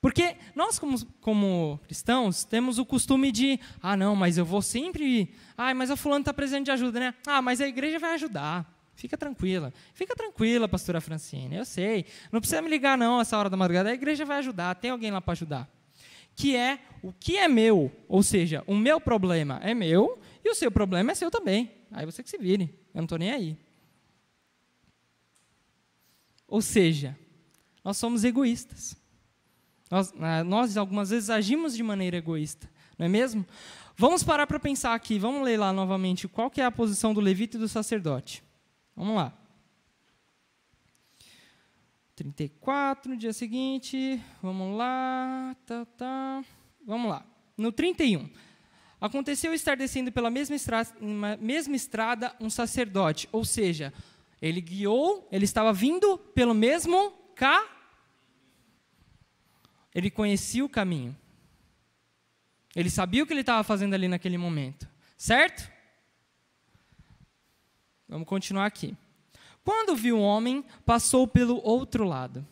Porque 0.00 0.36
nós, 0.54 0.78
como, 0.78 1.04
como 1.20 1.80
cristãos, 1.84 2.44
temos 2.44 2.78
o 2.78 2.86
costume 2.86 3.32
de, 3.32 3.58
ah, 3.82 3.96
não, 3.96 4.14
mas 4.14 4.38
eu 4.38 4.44
vou 4.44 4.62
sempre. 4.62 5.34
Ah, 5.56 5.74
mas 5.74 5.90
a 5.90 5.96
fulano 5.96 6.22
está 6.22 6.32
precisando 6.32 6.64
de 6.64 6.70
ajuda, 6.70 7.00
né? 7.00 7.14
Ah, 7.26 7.42
mas 7.42 7.60
a 7.60 7.66
igreja 7.66 7.98
vai 7.98 8.14
ajudar. 8.14 8.78
Fica 8.94 9.16
tranquila. 9.16 9.72
Fica 9.94 10.14
tranquila, 10.14 10.68
pastora 10.68 11.00
Francine. 11.00 11.56
Eu 11.56 11.64
sei. 11.64 12.04
Não 12.30 12.40
precisa 12.40 12.62
me 12.62 12.68
ligar, 12.68 12.96
não, 12.96 13.20
essa 13.20 13.36
hora 13.36 13.50
da 13.50 13.56
madrugada. 13.56 13.90
A 13.90 13.94
igreja 13.94 14.24
vai 14.24 14.38
ajudar. 14.38 14.74
Tem 14.76 14.90
alguém 14.90 15.10
lá 15.10 15.20
para 15.20 15.32
ajudar. 15.32 15.68
Que 16.34 16.54
é 16.54 16.78
o 17.02 17.12
que 17.12 17.36
é 17.36 17.48
meu. 17.48 17.92
Ou 18.08 18.22
seja, 18.22 18.62
o 18.66 18.76
meu 18.76 19.00
problema 19.00 19.60
é 19.62 19.74
meu 19.74 20.20
e 20.44 20.50
o 20.50 20.54
seu 20.54 20.70
problema 20.70 21.10
é 21.10 21.14
seu 21.14 21.30
também. 21.30 21.72
Aí 21.90 22.06
você 22.06 22.22
que 22.22 22.30
se 22.30 22.38
vire. 22.38 22.72
Eu 22.94 22.98
não 22.98 23.04
estou 23.04 23.18
nem 23.18 23.32
aí. 23.32 23.56
Ou 26.48 26.62
seja, 26.62 27.16
nós 27.84 27.98
somos 27.98 28.24
egoístas. 28.24 28.96
Nós, 29.90 30.12
ah, 30.18 30.42
nós, 30.42 30.76
algumas 30.76 31.10
vezes, 31.10 31.30
agimos 31.30 31.76
de 31.76 31.82
maneira 31.82 32.16
egoísta, 32.16 32.68
não 32.98 33.06
é 33.06 33.08
mesmo? 33.08 33.46
Vamos 33.96 34.22
parar 34.22 34.46
para 34.46 34.58
pensar 34.58 34.94
aqui, 34.94 35.18
vamos 35.18 35.42
ler 35.42 35.58
lá 35.58 35.72
novamente 35.72 36.26
qual 36.28 36.50
que 36.50 36.60
é 36.60 36.64
a 36.64 36.70
posição 36.70 37.12
do 37.12 37.20
levita 37.20 37.56
e 37.56 37.60
do 37.60 37.68
sacerdote. 37.68 38.42
Vamos 38.96 39.16
lá. 39.16 39.32
34, 42.14 43.12
no 43.12 43.16
dia 43.16 43.32
seguinte, 43.32 44.20
vamos 44.42 44.76
lá, 44.76 45.56
tá, 45.64 45.84
tá. 45.84 46.44
Vamos 46.84 47.10
lá. 47.10 47.24
No 47.56 47.70
31. 47.70 48.28
Aconteceu 49.00 49.54
estar 49.54 49.76
descendo 49.76 50.10
pela 50.10 50.30
mesma 50.30 50.56
estrada, 50.56 50.90
mesma 51.40 51.76
estrada 51.76 52.34
um 52.40 52.50
sacerdote, 52.50 53.28
ou 53.30 53.44
seja, 53.44 53.92
ele 54.40 54.60
guiou, 54.60 55.28
ele 55.32 55.44
estava 55.44 55.72
vindo 55.72 56.18
pelo 56.18 56.54
mesmo 56.54 57.12
caminho 57.34 57.78
ele 59.98 60.10
conhecia 60.12 60.64
o 60.64 60.68
caminho. 60.68 61.16
Ele 62.76 62.88
sabia 62.88 63.22
o 63.22 63.26
que 63.26 63.32
ele 63.32 63.40
estava 63.40 63.64
fazendo 63.64 63.94
ali 63.94 64.06
naquele 64.06 64.38
momento. 64.38 64.88
Certo? 65.16 65.68
Vamos 68.08 68.28
continuar 68.28 68.66
aqui. 68.66 68.96
Quando 69.64 69.96
viu 69.96 70.18
o 70.18 70.22
homem, 70.22 70.64
passou 70.86 71.26
pelo 71.26 71.60
outro 71.64 72.04
lado. 72.04 72.46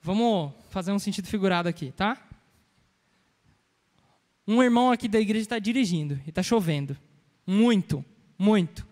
Vamos 0.00 0.52
fazer 0.70 0.92
um 0.92 1.00
sentido 1.00 1.26
figurado 1.26 1.68
aqui, 1.68 1.90
tá? 1.90 2.29
Um 4.52 4.60
irmão 4.60 4.90
aqui 4.90 5.06
da 5.06 5.20
igreja 5.20 5.44
está 5.44 5.60
dirigindo 5.60 6.20
e 6.26 6.30
está 6.30 6.42
chovendo. 6.42 6.98
Muito, 7.46 8.04
muito. 8.36 8.84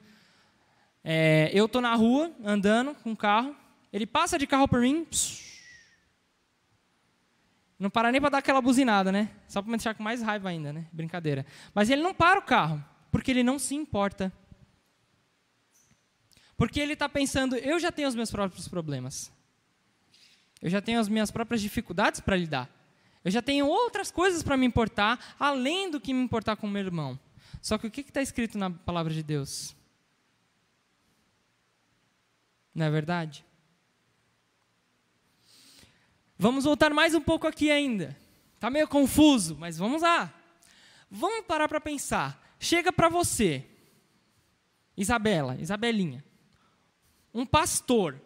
É, 1.03 1.51
eu 1.53 1.67
estou 1.67 1.83
na 1.83 1.97
rua, 1.97 2.33
andando 2.45 2.95
com 2.95 3.11
o 3.11 3.17
carro, 3.17 3.57
ele 3.93 4.07
passa 4.07 4.39
de 4.39 4.47
carro 4.47 4.69
por 4.69 4.81
mim, 4.81 5.05
pss, 5.05 5.43
não 7.77 7.91
para 7.91 8.13
nem 8.13 8.21
para 8.21 8.31
dar 8.31 8.39
aquela 8.39 8.61
buzinada, 8.61 9.11
né? 9.11 9.31
Só 9.49 9.61
para 9.61 9.73
me 9.73 9.77
deixar 9.77 9.95
com 9.95 10.03
mais 10.03 10.23
raiva 10.23 10.49
ainda, 10.49 10.73
né? 10.73 10.87
Brincadeira. 10.93 11.45
Mas 11.75 11.91
ele 11.91 12.03
não 12.03 12.15
para 12.15 12.39
o 12.39 12.43
carro, 12.43 12.81
porque 13.11 13.33
ele 13.33 13.43
não 13.43 13.59
se 13.59 13.75
importa. 13.75 14.33
Porque 16.57 16.79
ele 16.79 16.93
está 16.93 17.09
pensando, 17.09 17.57
eu 17.57 17.81
já 17.81 17.91
tenho 17.91 18.07
os 18.07 18.15
meus 18.15 18.31
próprios 18.31 18.69
problemas. 18.69 19.33
Eu 20.63 20.71
já 20.71 20.81
tenho 20.81 21.01
as 21.01 21.09
minhas 21.09 21.33
próprias 21.33 21.61
dificuldades 21.61 22.21
para 22.21 22.37
lidar. 22.37 22.78
Eu 23.25 23.31
já 23.31 23.43
tenho 23.43 23.67
outras 23.67 24.11
coisas 24.11 24.43
para 24.43 24.57
me 24.57 24.67
importar, 24.67 25.37
além 25.39 25.91
do 25.91 26.01
que 26.01 26.15
me 26.15 26.23
importar 26.23 26.57
com 26.57 26.67
meu 26.67 26.83
irmão. 26.83 27.19
Só 27.61 27.77
que 27.77 27.87
o 27.87 27.91
que 27.91 28.01
está 28.01 28.23
escrito 28.23 28.57
na 28.57 28.71
palavra 28.71 29.13
de 29.13 29.23
Deus? 29.23 29.75
Não 32.75 32.87
é 32.87 32.91
verdade? 32.91 33.45
Vamos 36.39 36.65
voltar 36.65 36.95
mais 36.95 37.15
um 37.15 37.21
pouco 37.21 37.47
aqui 37.47 37.71
ainda. 37.71 38.17
Está 38.55 38.71
meio 38.71 38.87
confuso, 38.87 39.57
mas 39.59 39.77
vamos 39.77 40.03
lá. 40.03 40.33
Vamos 41.11 41.47
parar 41.47 41.69
para 41.69 41.81
pensar. 41.81 42.41
Chega 42.61 42.93
para 42.93 43.09
você, 43.09 43.65
Isabela, 44.97 45.57
Isabelinha, 45.61 46.25
um 47.33 47.45
pastor. 47.45 48.21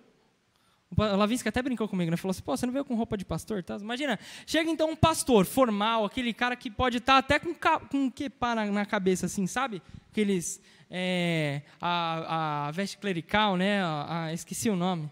O 0.96 1.16
Lavinsky 1.16 1.48
até 1.48 1.62
brincou 1.62 1.88
comigo, 1.88 2.10
né? 2.10 2.16
Falou 2.16 2.32
assim: 2.32 2.42
pô, 2.42 2.56
você 2.56 2.66
não 2.66 2.72
veio 2.72 2.84
com 2.84 2.94
roupa 2.94 3.16
de 3.16 3.24
pastor? 3.24 3.62
Tá? 3.62 3.76
Imagina, 3.76 4.18
chega 4.46 4.70
então 4.70 4.90
um 4.90 4.96
pastor 4.96 5.46
formal, 5.46 6.04
aquele 6.04 6.34
cara 6.34 6.54
que 6.54 6.70
pode 6.70 6.98
estar 6.98 7.14
tá 7.14 7.18
até 7.18 7.38
com, 7.38 7.54
com 7.88 7.98
um 7.98 8.10
quepá 8.10 8.54
na, 8.54 8.66
na 8.66 8.84
cabeça, 8.84 9.26
assim, 9.26 9.46
sabe? 9.46 9.80
Aqueles 10.10 10.60
é, 10.90 11.62
a, 11.80 12.66
a 12.66 12.70
veste 12.70 12.98
clerical, 12.98 13.56
né? 13.56 13.82
A, 13.82 14.24
a, 14.24 14.32
esqueci 14.34 14.68
o 14.68 14.76
nome. 14.76 15.10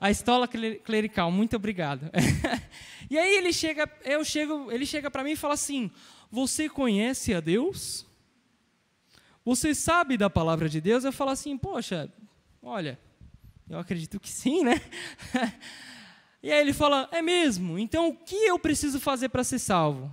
A 0.00 0.10
estola 0.10 0.48
clerical, 0.48 1.30
muito 1.30 1.54
obrigado. 1.54 2.10
e 3.08 3.16
aí 3.16 3.36
ele 3.36 3.52
chega, 3.52 3.88
eu 4.04 4.24
chego, 4.24 4.70
ele 4.72 4.84
chega 4.84 5.10
para 5.10 5.22
mim 5.22 5.30
e 5.30 5.36
fala 5.36 5.54
assim: 5.54 5.90
Você 6.30 6.68
conhece 6.68 7.32
a 7.32 7.40
Deus? 7.40 8.04
Você 9.44 9.74
sabe 9.74 10.16
da 10.16 10.28
palavra 10.28 10.68
de 10.68 10.80
Deus? 10.80 11.04
Eu 11.04 11.12
falo 11.12 11.30
assim: 11.30 11.56
Poxa, 11.56 12.12
olha, 12.60 12.98
eu 13.68 13.78
acredito 13.78 14.20
que 14.20 14.30
sim, 14.30 14.62
né? 14.62 14.80
e 16.42 16.50
aí 16.50 16.60
ele 16.60 16.72
fala: 16.72 17.08
É 17.12 17.22
mesmo? 17.22 17.78
Então 17.78 18.08
o 18.08 18.16
que 18.16 18.36
eu 18.36 18.58
preciso 18.58 19.00
fazer 19.00 19.28
para 19.28 19.44
ser 19.44 19.58
salvo? 19.58 20.12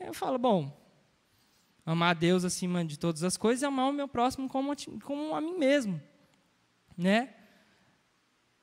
Eu 0.00 0.12
falo: 0.12 0.38
Bom, 0.38 0.76
amar 1.84 2.10
a 2.10 2.18
Deus 2.18 2.44
acima 2.44 2.84
de 2.84 2.98
todas 2.98 3.22
as 3.22 3.36
coisas 3.36 3.62
e 3.62 3.66
amar 3.66 3.88
o 3.88 3.92
meu 3.92 4.08
próximo 4.08 4.48
como, 4.48 4.74
como 5.02 5.34
a 5.34 5.40
mim 5.40 5.56
mesmo. 5.56 6.00
Né? 6.96 7.32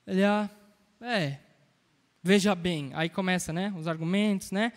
Ele, 0.05 0.23
ah, 0.23 0.49
é, 0.99 1.39
veja 2.21 2.53
bem, 2.53 2.91
aí 2.93 3.09
começa, 3.09 3.53
né, 3.53 3.73
os 3.77 3.87
argumentos, 3.87 4.51
né? 4.51 4.73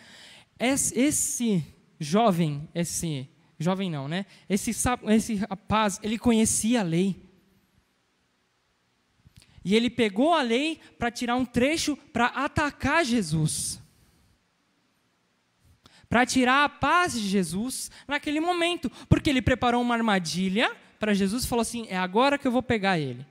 Esse, 0.59 0.97
esse 0.97 1.75
jovem, 1.99 2.67
esse 2.73 3.29
jovem 3.59 3.89
não, 3.89 4.07
né? 4.07 4.25
Esse, 4.49 4.71
esse 5.09 5.35
rapaz, 5.35 5.99
ele 6.01 6.17
conhecia 6.17 6.79
a 6.81 6.83
lei. 6.83 7.26
E 9.63 9.75
ele 9.75 9.89
pegou 9.89 10.33
a 10.33 10.41
lei 10.41 10.79
para 10.97 11.11
tirar 11.11 11.35
um 11.35 11.45
trecho 11.45 11.97
para 12.13 12.27
atacar 12.27 13.03
Jesus 13.03 13.81
para 16.09 16.25
tirar 16.25 16.63
a 16.63 16.69
paz 16.69 17.13
de 17.13 17.27
Jesus 17.27 17.91
naquele 18.07 18.39
momento, 18.39 18.89
porque 19.09 19.29
ele 19.29 19.41
preparou 19.41 19.81
uma 19.81 19.95
armadilha 19.95 20.73
para 20.99 21.13
Jesus 21.13 21.43
e 21.43 21.47
falou 21.47 21.61
assim: 21.61 21.85
é 21.89 21.97
agora 21.97 22.37
que 22.37 22.47
eu 22.47 22.51
vou 22.51 22.63
pegar 22.63 22.99
ele. 22.99 23.25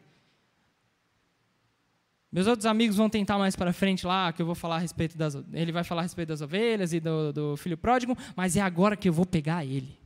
Meus 2.30 2.47
outros 2.47 2.66
amigos 2.66 2.97
vão 2.97 3.09
tentar 3.09 3.38
mais 3.38 3.56
para 3.56 3.73
frente 3.73 4.06
lá, 4.06 4.33
que 4.33 4.42
eu 4.42 4.47
vou 4.47 4.54
falar 4.54 4.76
a 4.76 4.80
respeito 4.80 5.16
das. 5.16 5.35
Ele 5.52 5.73
vai 5.73 5.85
falar 5.85 6.02
a 6.02 6.04
respeito 6.04 6.28
das 6.28 6.42
ovelhas 6.42 6.92
e 6.92 7.00
do, 7.00 7.33
do 7.33 7.56
filho 7.56 7.78
pródigo, 7.78 8.16
mas 8.35 8.56
é 8.56 8.61
agora 8.61 8.97
que 8.97 9.09
eu 9.09 9.12
vou 9.12 9.25
pegar 9.25 9.64
ele. 9.64 9.99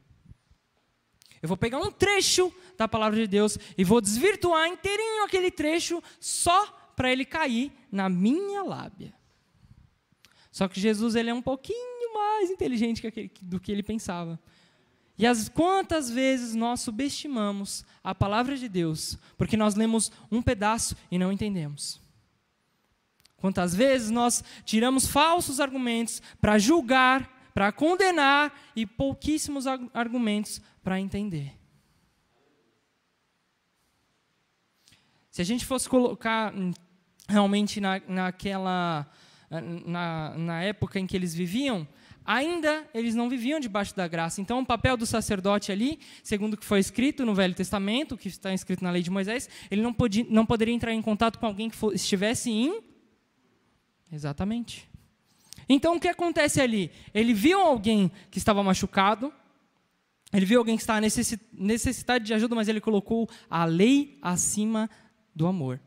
Eu 1.43 1.49
vou 1.49 1.57
pegar 1.57 1.79
um 1.79 1.91
trecho 1.91 2.53
da 2.77 2.87
palavra 2.87 3.19
de 3.19 3.27
Deus 3.27 3.59
e 3.77 3.85
vou 3.85 4.01
desvirtuar 4.01 4.69
inteirinho 4.69 5.25
aquele 5.25 5.51
trecho 5.51 6.03
só 6.19 6.67
para 6.95 7.11
ele 7.11 7.25
cair 7.25 7.73
na 7.91 8.09
minha 8.09 8.63
lábia. 8.63 9.15
Só 10.53 10.69
que 10.69 10.81
Jesus 10.81 11.15
ele 11.15 11.31
é 11.31 11.35
um 11.35 11.41
pouquinho 11.41 12.13
mais 12.13 12.51
inteligente 12.51 13.03
do 13.43 13.59
que 13.59 13.73
ele 13.73 13.83
pensava. 13.83 14.39
E 15.17 15.27
as 15.27 15.49
quantas 15.49 16.11
vezes 16.11 16.55
nós 16.55 16.81
subestimamos 16.81 17.85
a 18.03 18.15
palavra 18.15 18.57
de 18.57 18.69
Deus, 18.69 19.19
porque 19.37 19.57
nós 19.57 19.75
lemos 19.75 20.11
um 20.31 20.41
pedaço 20.41 20.97
e 21.11 21.19
não 21.19 21.31
entendemos. 21.31 22.01
Quantas 23.37 23.75
vezes 23.75 24.11
nós 24.11 24.45
tiramos 24.65 25.07
falsos 25.07 25.61
argumentos 25.61 26.21
para 26.41 26.59
julgar, 26.59 27.51
para 27.55 27.73
condenar 27.73 28.53
e 28.77 28.87
pouquíssimos 28.87 29.67
argumentos 29.67 30.61
para 30.83 31.01
entender. 31.01 31.53
Se 35.31 35.41
a 35.41 35.45
gente 35.45 35.65
fosse 35.65 35.89
colocar 35.89 36.55
hum, 36.55 36.73
realmente 37.29 37.81
na, 37.81 38.01
naquela 38.09 39.11
na, 39.51 40.35
na 40.37 40.63
época 40.63 41.01
em 41.01 41.07
que 41.07 41.17
eles 41.17 41.35
viviam, 41.35 41.87
ainda 42.25 42.89
eles 42.95 43.15
não 43.15 43.29
viviam 43.29 43.59
debaixo 43.59 43.95
da 43.97 44.07
graça. 44.07 44.41
Então, 44.41 44.61
o 44.61 44.67
papel 44.67 44.97
do 44.97 45.05
sacerdote 45.05 45.73
ali, 45.73 45.99
segundo 46.23 46.55
o 46.55 46.57
que 46.57 46.65
foi 46.65 46.79
escrito 46.79 47.27
no 47.27 47.35
Velho 47.35 47.55
Testamento, 47.55 48.17
que 48.17 48.29
está 48.29 48.55
escrito 48.55 48.85
na 48.85 48.91
lei 48.91 49.03
de 49.03 49.11
Moisés, 49.11 49.49
ele 49.71 49.83
não, 49.83 49.93
podia, 49.93 50.25
não 50.29 50.47
poderia 50.47 50.75
entrar 50.75 50.95
em 50.95 51.03
contato 51.03 51.39
com 51.39 51.47
alguém 51.47 51.69
que 51.69 51.77
for, 51.77 51.93
estivesse 51.93 52.51
em. 52.51 52.81
Exatamente. 54.13 54.89
Então, 55.69 55.97
o 55.97 56.01
que 56.01 56.09
acontece 56.09 56.61
ali? 56.61 56.91
Ele 57.15 57.33
viu 57.33 57.61
alguém 57.61 58.11
que 58.31 58.39
estava 58.39 58.63
machucado, 58.63 59.33
ele 60.33 60.47
viu 60.47 60.61
alguém 60.61 60.77
que 60.77 60.83
estava 60.83 61.01
necessitado 61.01 62.25
de 62.25 62.33
ajuda, 62.33 62.55
mas 62.55 62.69
ele 62.69 62.81
colocou 62.81 63.29
a 63.49 63.65
lei 63.65 64.19
acima 64.23 64.89
do 65.35 65.47
amor. 65.47 65.81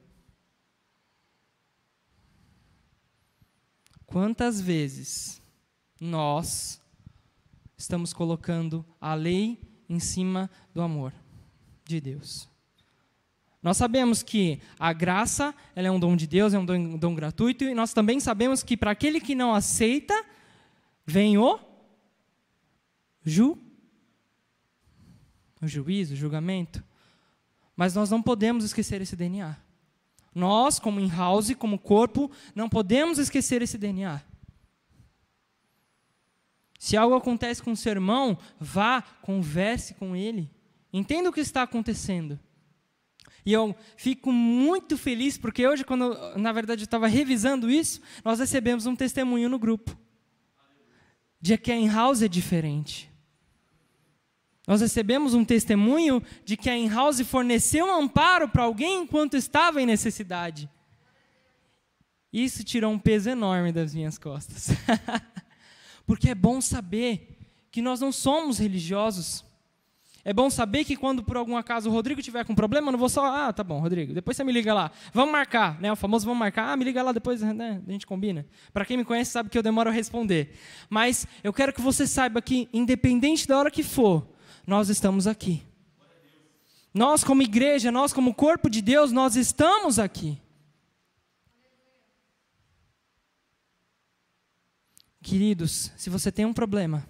Quantas 4.06 4.60
vezes 4.60 5.42
nós 6.00 6.82
estamos 7.78 8.14
colocando 8.14 8.86
a 9.00 9.14
lei 9.14 9.60
em 9.88 10.00
cima 10.00 10.52
do 10.74 10.82
amor 10.82 11.14
de 11.86 12.02
Deus? 12.02 12.50
Nós 13.62 13.78
sabemos 13.78 14.22
que 14.22 14.60
a 14.78 14.92
graça 14.92 15.56
é 15.74 15.90
um 15.90 15.98
dom 16.00 16.18
de 16.18 16.28
Deus, 16.28 16.54
é 16.54 16.60
um 16.60 16.66
dom, 16.66 16.76
um 16.76 16.98
dom 16.98 17.16
gratuito, 17.16 17.64
e 17.64 17.74
nós 17.74 17.94
também 17.94 18.20
sabemos 18.20 18.62
que 18.62 18.76
para 18.76 18.92
aquele 18.92 19.22
que 19.22 19.34
não 19.34 19.56
aceita, 19.56 20.14
vem 21.06 21.38
o 21.38 21.58
ju, 23.24 23.58
o 25.66 25.68
juízo, 25.68 26.16
julgamento. 26.16 26.84
Mas 27.76 27.96
nós 27.96 28.10
não 28.10 28.22
podemos 28.22 28.64
esquecer 28.64 29.02
esse 29.02 29.16
DNA. 29.16 29.58
Nós, 30.34 30.80
como 30.80 31.00
in-house, 31.00 31.54
como 31.56 31.80
corpo, 31.80 32.32
não 32.56 32.68
podemos 32.68 33.18
esquecer 33.18 33.62
esse 33.62 33.78
DNA. 33.78 34.22
Se 36.80 36.98
algo 36.98 37.16
acontece 37.16 37.62
com 37.62 37.72
o 37.72 37.78
seu 37.78 37.92
irmão, 37.92 38.38
vá, 38.60 39.02
converse 39.22 39.94
com 39.94 40.16
ele. 40.16 40.52
Entenda 40.92 41.30
o 41.30 41.34
que 41.34 41.40
está 41.40 41.64
acontecendo. 41.64 42.40
E 43.46 43.54
eu 43.54 43.76
fico 43.96 44.32
muito 44.32 44.98
feliz 44.98 45.38
porque 45.38 45.68
hoje, 45.68 45.84
quando 45.84 46.16
na 46.38 46.52
verdade 46.52 46.82
eu 46.82 46.86
estava 46.86 47.08
revisando 47.08 47.70
isso, 47.70 48.02
nós 48.24 48.40
recebemos 48.40 48.86
um 48.86 48.96
testemunho 48.96 49.50
no 49.50 49.60
grupo 49.60 49.98
de 51.40 51.58
que 51.58 51.72
a 51.72 51.76
in-house 51.76 52.22
é 52.22 52.28
diferente. 52.28 53.13
Nós 54.66 54.82
recebemos 54.82 55.34
um 55.34 55.44
testemunho 55.44 56.24
de 56.46 56.56
que 56.56 56.70
a 56.70 56.78
in-house 56.78 57.22
forneceu 57.22 57.86
um 57.86 57.94
amparo 57.94 58.48
para 58.48 58.64
alguém 58.64 59.02
enquanto 59.02 59.36
estava 59.36 59.82
em 59.82 59.86
necessidade. 59.86 60.70
Isso 62.32 62.64
tirou 62.64 62.92
um 62.92 62.98
peso 62.98 63.30
enorme 63.30 63.72
das 63.72 63.94
minhas 63.94 64.18
costas. 64.18 64.70
Porque 66.06 66.30
é 66.30 66.36
bom 66.36 66.60
saber 66.62 67.38
que 67.70 67.82
nós 67.82 68.00
não 68.00 68.12
somos 68.12 68.58
religiosos. 68.58 69.46
É 70.26 70.32
bom 70.32 70.50
saber 70.50 70.86
que 70.86 70.96
quando 70.96 71.22
por 71.22 71.36
algum 71.36 71.58
acaso 71.58 71.90
o 71.90 71.92
Rodrigo 71.92 72.22
tiver 72.22 72.46
com 72.46 72.56
problema, 72.56 72.88
eu 72.88 72.94
não 72.94 73.00
vou 73.00 73.10
só, 73.10 73.26
ah, 73.26 73.52
tá 73.52 73.62
bom, 73.62 73.80
Rodrigo, 73.80 74.14
depois 74.14 74.38
você 74.38 74.44
me 74.44 74.54
liga 74.54 74.74
lá. 74.74 74.90
Vamos 75.14 75.34
marcar, 75.34 75.80
né? 75.82 75.92
O 75.92 75.96
famoso 75.98 76.26
vamos 76.26 76.40
marcar, 76.40 76.72
ah, 76.72 76.78
me 76.78 76.86
liga 76.86 77.04
lá 77.04 77.12
depois, 77.12 77.42
né? 77.42 77.82
A 77.86 77.92
gente 77.92 78.08
combina. 78.08 78.46
Para 78.72 78.86
quem 78.86 78.96
me 78.96 79.04
conhece 79.04 79.32
sabe 79.32 79.50
que 79.50 79.58
eu 79.58 79.64
demoro 79.64 79.90
a 79.90 79.94
responder. 79.94 80.54
Mas 80.90 81.28
eu 81.44 81.52
quero 81.52 81.74
que 81.74 81.82
você 81.82 82.08
saiba 82.08 82.42
que 82.42 82.70
independente 82.72 83.46
da 83.46 83.60
hora 83.60 83.70
que 83.70 83.84
for, 83.84 84.26
nós 84.66 84.90
estamos 84.90 85.28
aqui. 85.28 85.64
Nós 86.94 87.24
como 87.24 87.42
igreja, 87.42 87.92
nós 87.92 88.14
como 88.14 88.34
corpo 88.34 88.70
de 88.70 88.82
Deus, 88.82 89.12
nós 89.12 89.36
estamos 89.36 89.98
aqui. 89.98 90.40
Queridos, 95.22 95.92
se 95.98 96.10
você 96.10 96.32
tem 96.32 96.46
um 96.46 96.54
problema, 96.54 97.08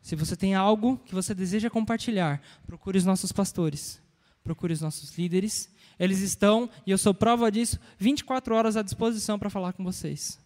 se 0.00 0.14
você 0.14 0.36
tem 0.36 0.54
algo 0.54 0.98
que 0.98 1.14
você 1.14 1.34
deseja 1.34 1.70
compartilhar, 1.70 2.40
procure 2.66 2.98
os 2.98 3.04
nossos 3.04 3.32
pastores, 3.32 4.00
procure 4.44 4.72
os 4.72 4.80
nossos 4.80 5.16
líderes. 5.16 5.70
Eles 5.98 6.20
estão, 6.20 6.68
e 6.86 6.90
eu 6.90 6.98
sou 6.98 7.14
prova 7.14 7.50
disso, 7.50 7.78
24 7.98 8.54
horas 8.54 8.76
à 8.76 8.82
disposição 8.82 9.38
para 9.38 9.50
falar 9.50 9.72
com 9.72 9.82
vocês. 9.82 10.38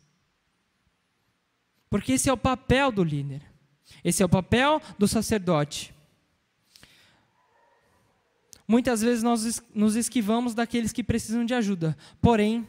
Porque 1.90 2.12
esse 2.12 2.28
é 2.28 2.32
o 2.32 2.36
papel 2.36 2.92
do 2.92 3.02
líder. 3.02 3.42
Esse 4.04 4.22
é 4.22 4.26
o 4.26 4.28
papel 4.28 4.80
do 4.98 5.06
sacerdote. 5.06 5.94
Muitas 8.68 9.00
vezes 9.00 9.22
nós 9.22 9.62
nos 9.74 9.94
esquivamos 9.94 10.54
daqueles 10.54 10.92
que 10.92 11.04
precisam 11.04 11.44
de 11.44 11.54
ajuda. 11.54 11.96
Porém, 12.20 12.66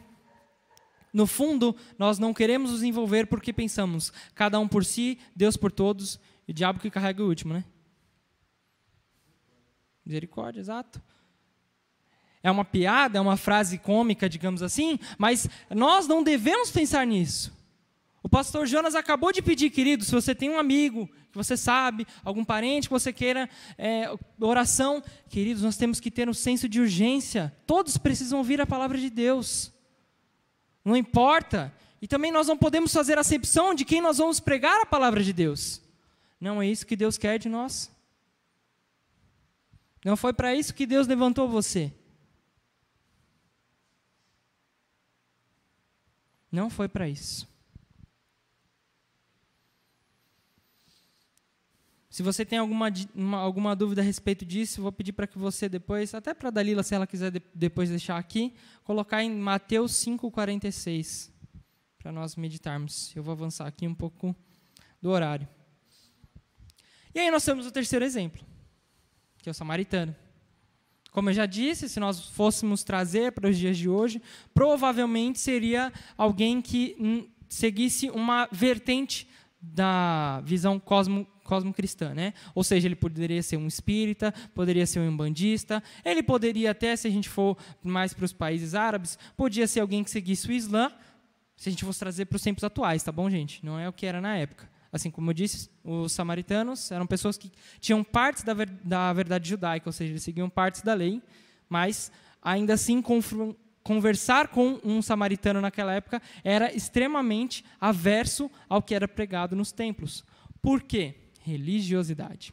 no 1.12 1.26
fundo, 1.26 1.74
nós 1.98 2.18
não 2.18 2.32
queremos 2.32 2.70
nos 2.70 2.82
envolver 2.82 3.26
porque 3.26 3.52
pensamos, 3.52 4.12
cada 4.34 4.60
um 4.60 4.68
por 4.68 4.84
si, 4.84 5.18
Deus 5.34 5.56
por 5.56 5.72
todos, 5.72 6.20
e 6.46 6.52
o 6.52 6.54
diabo 6.54 6.78
que 6.78 6.90
carrega 6.90 7.22
o 7.22 7.26
último, 7.26 7.54
né? 7.54 7.64
Misericórdia, 10.04 10.60
exato. 10.60 11.02
É 12.42 12.50
uma 12.50 12.64
piada, 12.64 13.18
é 13.18 13.20
uma 13.20 13.36
frase 13.36 13.78
cômica, 13.78 14.28
digamos 14.28 14.62
assim, 14.62 14.98
mas 15.18 15.48
nós 15.68 16.06
não 16.06 16.22
devemos 16.22 16.70
pensar 16.70 17.04
nisso. 17.06 17.52
O 18.28 18.30
pastor 18.30 18.66
Jonas 18.66 18.94
acabou 18.94 19.32
de 19.32 19.40
pedir, 19.40 19.70
querido, 19.70 20.04
se 20.04 20.12
você 20.12 20.34
tem 20.34 20.50
um 20.50 20.58
amigo 20.58 21.08
que 21.32 21.34
você 21.34 21.56
sabe, 21.56 22.06
algum 22.22 22.44
parente 22.44 22.86
que 22.86 22.92
você 22.92 23.10
queira 23.10 23.48
é, 23.78 24.14
oração, 24.38 25.02
queridos, 25.30 25.62
nós 25.62 25.78
temos 25.78 25.98
que 25.98 26.10
ter 26.10 26.28
um 26.28 26.34
senso 26.34 26.68
de 26.68 26.78
urgência. 26.78 27.56
Todos 27.66 27.96
precisam 27.96 28.36
ouvir 28.36 28.60
a 28.60 28.66
palavra 28.66 28.98
de 28.98 29.08
Deus. 29.08 29.72
Não 30.84 30.94
importa. 30.94 31.74
E 32.02 32.06
também 32.06 32.30
nós 32.30 32.46
não 32.46 32.58
podemos 32.58 32.92
fazer 32.92 33.16
acepção 33.16 33.74
de 33.74 33.86
quem 33.86 34.02
nós 34.02 34.18
vamos 34.18 34.40
pregar 34.40 34.78
a 34.82 34.86
palavra 34.86 35.24
de 35.24 35.32
Deus. 35.32 35.80
Não 36.38 36.60
é 36.60 36.66
isso 36.66 36.86
que 36.86 36.96
Deus 36.96 37.16
quer 37.16 37.38
de 37.38 37.48
nós. 37.48 37.90
Não 40.04 40.18
foi 40.18 40.34
para 40.34 40.54
isso 40.54 40.74
que 40.74 40.84
Deus 40.84 41.06
levantou 41.06 41.48
você. 41.48 41.90
Não 46.52 46.68
foi 46.68 46.88
para 46.88 47.08
isso. 47.08 47.48
Se 52.18 52.22
você 52.24 52.44
tem 52.44 52.58
alguma, 52.58 52.92
uma, 53.14 53.38
alguma 53.38 53.76
dúvida 53.76 54.00
a 54.00 54.04
respeito 54.04 54.44
disso, 54.44 54.82
vou 54.82 54.90
pedir 54.90 55.12
para 55.12 55.24
que 55.24 55.38
você 55.38 55.68
depois, 55.68 56.12
até 56.14 56.34
para 56.34 56.48
a 56.48 56.50
Dalila, 56.50 56.82
se 56.82 56.92
ela 56.92 57.06
quiser 57.06 57.30
de, 57.30 57.40
depois 57.54 57.90
deixar 57.90 58.16
aqui, 58.18 58.56
colocar 58.82 59.22
em 59.22 59.30
Mateus 59.30 59.92
5,46, 60.04 61.30
para 61.96 62.10
nós 62.10 62.34
meditarmos. 62.34 63.14
Eu 63.14 63.22
vou 63.22 63.30
avançar 63.30 63.68
aqui 63.68 63.86
um 63.86 63.94
pouco 63.94 64.34
do 65.00 65.10
horário. 65.10 65.46
E 67.14 67.20
aí 67.20 67.30
nós 67.30 67.44
temos 67.44 67.66
o 67.66 67.70
terceiro 67.70 68.04
exemplo, 68.04 68.44
que 69.40 69.48
é 69.48 69.52
o 69.52 69.54
samaritano. 69.54 70.12
Como 71.12 71.30
eu 71.30 71.34
já 71.34 71.46
disse, 71.46 71.88
se 71.88 72.00
nós 72.00 72.30
fôssemos 72.30 72.82
trazer 72.82 73.30
para 73.30 73.48
os 73.48 73.56
dias 73.56 73.78
de 73.78 73.88
hoje, 73.88 74.20
provavelmente 74.52 75.38
seria 75.38 75.92
alguém 76.16 76.60
que 76.60 77.30
seguisse 77.48 78.10
uma 78.10 78.48
vertente 78.50 79.28
da 79.60 80.40
visão 80.44 80.78
cosmo, 80.78 81.24
cosmo-cristã, 81.48 82.12
né? 82.14 82.34
Ou 82.54 82.62
seja, 82.62 82.86
ele 82.86 82.94
poderia 82.94 83.42
ser 83.42 83.56
um 83.56 83.66
espírita, 83.66 84.34
poderia 84.54 84.86
ser 84.86 85.00
um 85.00 85.16
bandista, 85.16 85.82
ele 86.04 86.22
poderia 86.22 86.72
até, 86.72 86.94
se 86.94 87.08
a 87.08 87.10
gente 87.10 87.26
for 87.26 87.56
mais 87.82 88.12
para 88.12 88.26
os 88.26 88.34
países 88.34 88.74
árabes, 88.74 89.18
podia 89.34 89.66
ser 89.66 89.80
alguém 89.80 90.04
que 90.04 90.10
seguisse 90.10 90.46
o 90.46 90.52
Islã, 90.52 90.92
se 91.56 91.70
a 91.70 91.72
gente 91.72 91.86
fosse 91.86 91.98
trazer 91.98 92.26
para 92.26 92.36
os 92.36 92.42
tempos 92.42 92.62
atuais, 92.62 93.02
tá 93.02 93.10
bom, 93.10 93.30
gente? 93.30 93.64
Não 93.64 93.78
é 93.80 93.88
o 93.88 93.92
que 93.92 94.04
era 94.04 94.20
na 94.20 94.36
época. 94.36 94.68
Assim 94.92 95.10
como 95.10 95.30
eu 95.30 95.34
disse, 95.34 95.70
os 95.82 96.12
samaritanos 96.12 96.90
eram 96.92 97.06
pessoas 97.06 97.38
que 97.38 97.50
tinham 97.80 98.04
partes 98.04 98.42
da, 98.42 98.52
ver, 98.52 98.68
da 98.84 99.10
verdade 99.14 99.48
judaica, 99.48 99.88
ou 99.88 99.92
seja, 99.92 100.12
eles 100.12 100.22
seguiam 100.22 100.50
partes 100.50 100.82
da 100.82 100.92
lei, 100.92 101.22
mas 101.66 102.12
ainda 102.42 102.74
assim 102.74 103.02
conversar 103.82 104.48
com 104.48 104.78
um 104.84 105.00
samaritano 105.00 105.62
naquela 105.62 105.94
época 105.94 106.20
era 106.44 106.74
extremamente 106.74 107.64
averso 107.80 108.50
ao 108.68 108.82
que 108.82 108.94
era 108.94 109.08
pregado 109.08 109.56
nos 109.56 109.72
templos. 109.72 110.24
Por 110.60 110.82
quê? 110.82 111.14
Religiosidade. 111.48 112.52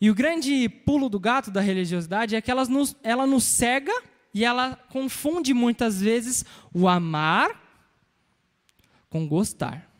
E 0.00 0.10
o 0.10 0.14
grande 0.14 0.66
pulo 0.68 1.10
do 1.10 1.20
gato 1.20 1.50
da 1.50 1.60
religiosidade 1.60 2.34
é 2.34 2.40
que 2.40 2.50
ela 2.50 2.64
nos, 2.64 2.96
ela 3.02 3.26
nos 3.26 3.44
cega 3.44 3.92
e 4.32 4.44
ela 4.44 4.76
confunde 4.88 5.52
muitas 5.52 6.00
vezes 6.00 6.44
o 6.72 6.88
amar 6.88 7.50
com 9.10 9.28
gostar. 9.28 9.90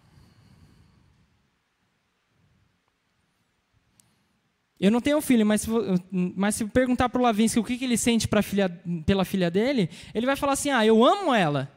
Eu 4.80 4.90
não 4.90 5.02
tenho 5.02 5.20
filho, 5.20 5.44
mas 5.44 5.60
se, 5.60 5.68
mas 6.10 6.54
se 6.54 6.64
perguntar 6.64 7.10
para 7.10 7.20
o 7.20 7.22
Lavinsky 7.22 7.60
o 7.60 7.64
que, 7.64 7.76
que 7.76 7.84
ele 7.84 7.98
sente 7.98 8.26
filha, 8.42 8.70
pela 9.04 9.26
filha 9.26 9.50
dele, 9.50 9.90
ele 10.14 10.24
vai 10.24 10.36
falar 10.36 10.54
assim: 10.54 10.70
ah, 10.70 10.86
eu 10.86 11.04
amo 11.04 11.34
ela. 11.34 11.70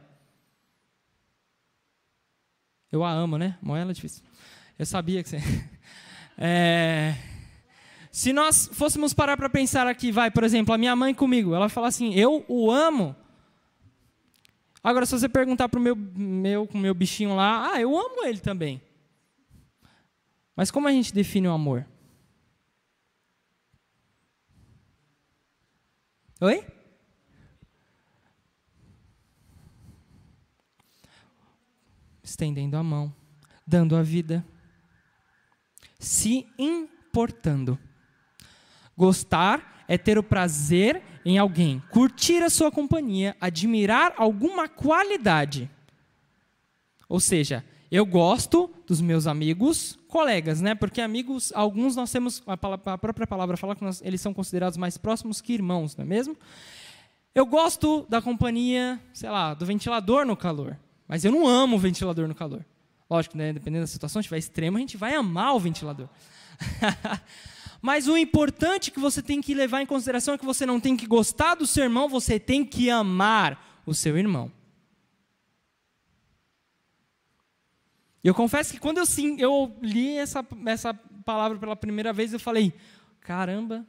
Eu 2.90 3.04
a 3.04 3.12
amo, 3.12 3.38
né? 3.38 3.58
Amo 3.62 3.76
ela 3.76 3.92
é 3.92 3.94
difícil. 3.94 4.24
Eu 4.78 4.86
sabia 4.86 5.24
que 5.24 5.30
você. 5.30 5.40
É... 6.36 7.14
Se 8.12 8.34
nós 8.34 8.68
fôssemos 8.74 9.14
parar 9.14 9.38
para 9.38 9.48
pensar 9.48 9.86
aqui, 9.86 10.12
vai, 10.12 10.32
por 10.32 10.44
exemplo, 10.44 10.74
a 10.74 10.80
minha 10.80 10.96
mãe 10.96 11.14
comigo, 11.14 11.54
ela 11.54 11.70
fala 11.70 11.88
assim: 11.88 12.14
eu 12.16 12.44
o 12.48 12.72
amo. 12.72 13.16
Agora, 14.84 15.06
se 15.06 15.18
você 15.18 15.30
perguntar 15.30 15.70
para 15.70 15.80
o 15.80 15.82
meu, 15.82 15.96
meu, 15.96 16.68
meu 16.74 16.94
bichinho 16.94 17.36
lá, 17.36 17.72
ah, 17.72 17.80
eu 17.80 17.98
amo 17.98 18.26
ele 18.26 18.40
também. 18.40 18.82
Mas 20.56 20.70
como 20.70 20.88
a 20.88 20.92
gente 20.92 21.14
define 21.14 21.48
o 21.48 21.52
amor? 21.52 21.88
Oi? 26.42 26.68
Estendendo 32.22 32.76
a 32.76 32.84
mão, 32.84 33.16
dando 33.66 33.96
a 33.96 34.04
vida, 34.04 34.46
se 36.04 36.46
importando. 36.58 37.80
Gostar 38.98 39.84
é 39.88 39.98
ter 39.98 40.18
o 40.18 40.24
prazer 40.24 41.02
em 41.26 41.38
alguém, 41.38 41.82
curtir 41.90 42.44
a 42.44 42.50
sua 42.50 42.72
companhia, 42.72 43.36
admirar 43.40 44.14
alguma 44.18 44.68
qualidade. 44.68 45.70
Ou 47.08 47.20
seja, 47.20 47.64
eu 47.90 48.06
gosto 48.06 48.70
dos 48.86 49.00
meus 49.00 49.28
amigos, 49.28 49.98
colegas, 50.08 50.60
né? 50.62 50.76
Porque 50.76 51.00
amigos, 51.00 51.52
alguns 51.56 51.96
nós 51.96 52.12
temos, 52.12 52.44
a, 52.46 52.58
palavra, 52.58 52.94
a 52.94 52.98
própria 52.98 53.26
palavra 53.28 53.56
fala 53.56 53.76
que 53.76 53.84
nós, 53.84 54.02
eles 54.04 54.20
são 54.20 54.34
considerados 54.34 54.78
mais 54.78 54.98
próximos 54.98 55.40
que 55.40 55.54
irmãos, 55.54 55.96
não 55.96 56.04
é 56.04 56.08
mesmo? 56.08 56.36
Eu 57.34 57.46
gosto 57.46 58.06
da 58.10 58.22
companhia, 58.22 59.00
sei 59.14 59.30
lá, 59.30 59.54
do 59.54 59.66
ventilador 59.66 60.26
no 60.26 60.36
calor, 60.36 60.78
mas 61.08 61.24
eu 61.24 61.32
não 61.32 61.48
amo 61.48 61.78
o 61.78 61.80
ventilador 61.80 62.28
no 62.28 62.36
calor. 62.36 62.66
Lógico, 63.10 63.38
né? 63.38 63.54
Dependendo 63.54 63.84
da 63.84 63.88
situação, 63.88 64.22
se 64.22 64.26
estiver 64.26 64.38
extremo, 64.38 64.78
a 64.78 64.80
gente 64.80 64.98
vai 64.98 65.14
amar 65.14 65.56
o 65.56 65.60
ventilador. 65.60 66.10
Mas 67.82 68.08
o 68.08 68.16
importante 68.16 68.92
que 68.92 69.00
você 69.00 69.22
tem 69.22 69.42
que 69.42 69.54
levar 69.54 69.82
em 69.82 69.86
consideração 69.86 70.34
é 70.34 70.38
que 70.38 70.46
você 70.46 70.66
não 70.66 70.80
tem 70.80 70.96
que 70.96 71.06
gostar 71.06 71.56
do 71.56 71.68
seu 71.68 71.84
irmão, 71.84 72.08
você 72.08 72.40
tem 72.40 72.64
que 72.64 72.90
amar 72.90 73.84
o 73.86 73.94
seu 73.94 74.18
irmão. 74.18 74.52
Eu 78.24 78.34
confesso 78.34 78.72
que 78.72 78.80
quando 78.80 79.00
eu, 79.00 79.06
sim, 79.06 79.36
eu 79.38 79.76
li 79.82 80.16
essa, 80.18 80.46
essa 80.66 80.94
palavra 81.26 81.58
pela 81.58 81.76
primeira 81.76 82.14
vez, 82.14 82.32
eu 82.32 82.40
falei: 82.40 82.74
caramba. 83.20 83.86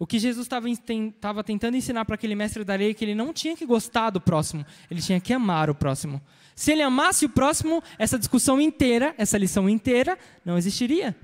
O 0.00 0.06
que 0.06 0.18
Jesus 0.18 0.46
estava 0.46 1.44
tentando 1.44 1.76
ensinar 1.76 2.06
para 2.06 2.14
aquele 2.14 2.34
mestre 2.34 2.64
da 2.64 2.74
lei 2.74 2.92
é 2.92 2.94
que 2.94 3.04
ele 3.04 3.14
não 3.14 3.34
tinha 3.34 3.54
que 3.54 3.66
gostar 3.66 4.08
do 4.08 4.18
próximo, 4.18 4.64
ele 4.90 5.02
tinha 5.02 5.20
que 5.20 5.30
amar 5.30 5.68
o 5.68 5.74
próximo. 5.74 6.22
Se 6.56 6.72
ele 6.72 6.80
amasse 6.80 7.26
o 7.26 7.28
próximo, 7.28 7.82
essa 7.98 8.18
discussão 8.18 8.58
inteira, 8.58 9.14
essa 9.18 9.36
lição 9.36 9.68
inteira, 9.68 10.18
não 10.42 10.56
existiria. 10.56 11.14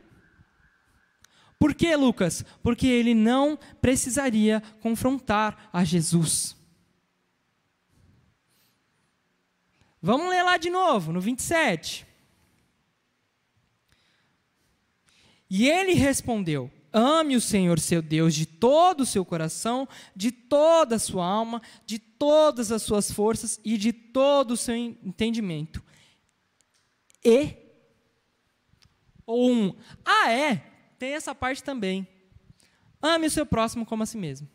Por 1.58 1.74
que, 1.74 1.96
Lucas? 1.96 2.44
Porque 2.62 2.86
ele 2.86 3.14
não 3.14 3.58
precisaria 3.80 4.62
confrontar 4.82 5.70
a 5.72 5.82
Jesus. 5.82 6.54
Vamos 10.02 10.28
ler 10.28 10.42
lá 10.42 10.58
de 10.58 10.68
novo, 10.68 11.14
no 11.14 11.20
27. 11.20 12.06
E 15.48 15.66
ele 15.66 15.94
respondeu: 15.94 16.70
Ame 16.92 17.36
o 17.36 17.40
Senhor 17.40 17.78
seu 17.78 18.00
Deus 18.00 18.34
de 18.34 18.46
todo 18.46 19.02
o 19.02 19.06
seu 19.06 19.24
coração, 19.24 19.88
de 20.14 20.30
toda 20.30 20.96
a 20.96 20.98
sua 20.98 21.26
alma, 21.26 21.60
de 21.84 21.98
todas 21.98 22.72
as 22.72 22.82
suas 22.82 23.10
forças 23.10 23.60
e 23.64 23.76
de 23.76 23.92
todo 23.92 24.52
o 24.52 24.56
seu 24.56 24.74
entendimento. 24.74 25.82
E 27.24 27.66
ou 29.26 29.50
um, 29.50 29.76
ah 30.04 30.30
é, 30.30 30.56
tem 30.98 31.14
essa 31.14 31.34
parte 31.34 31.62
também. 31.62 32.06
Ame 33.02 33.26
o 33.26 33.30
seu 33.30 33.44
próximo 33.44 33.84
como 33.84 34.02
a 34.02 34.06
si 34.06 34.16
mesmo. 34.16 34.48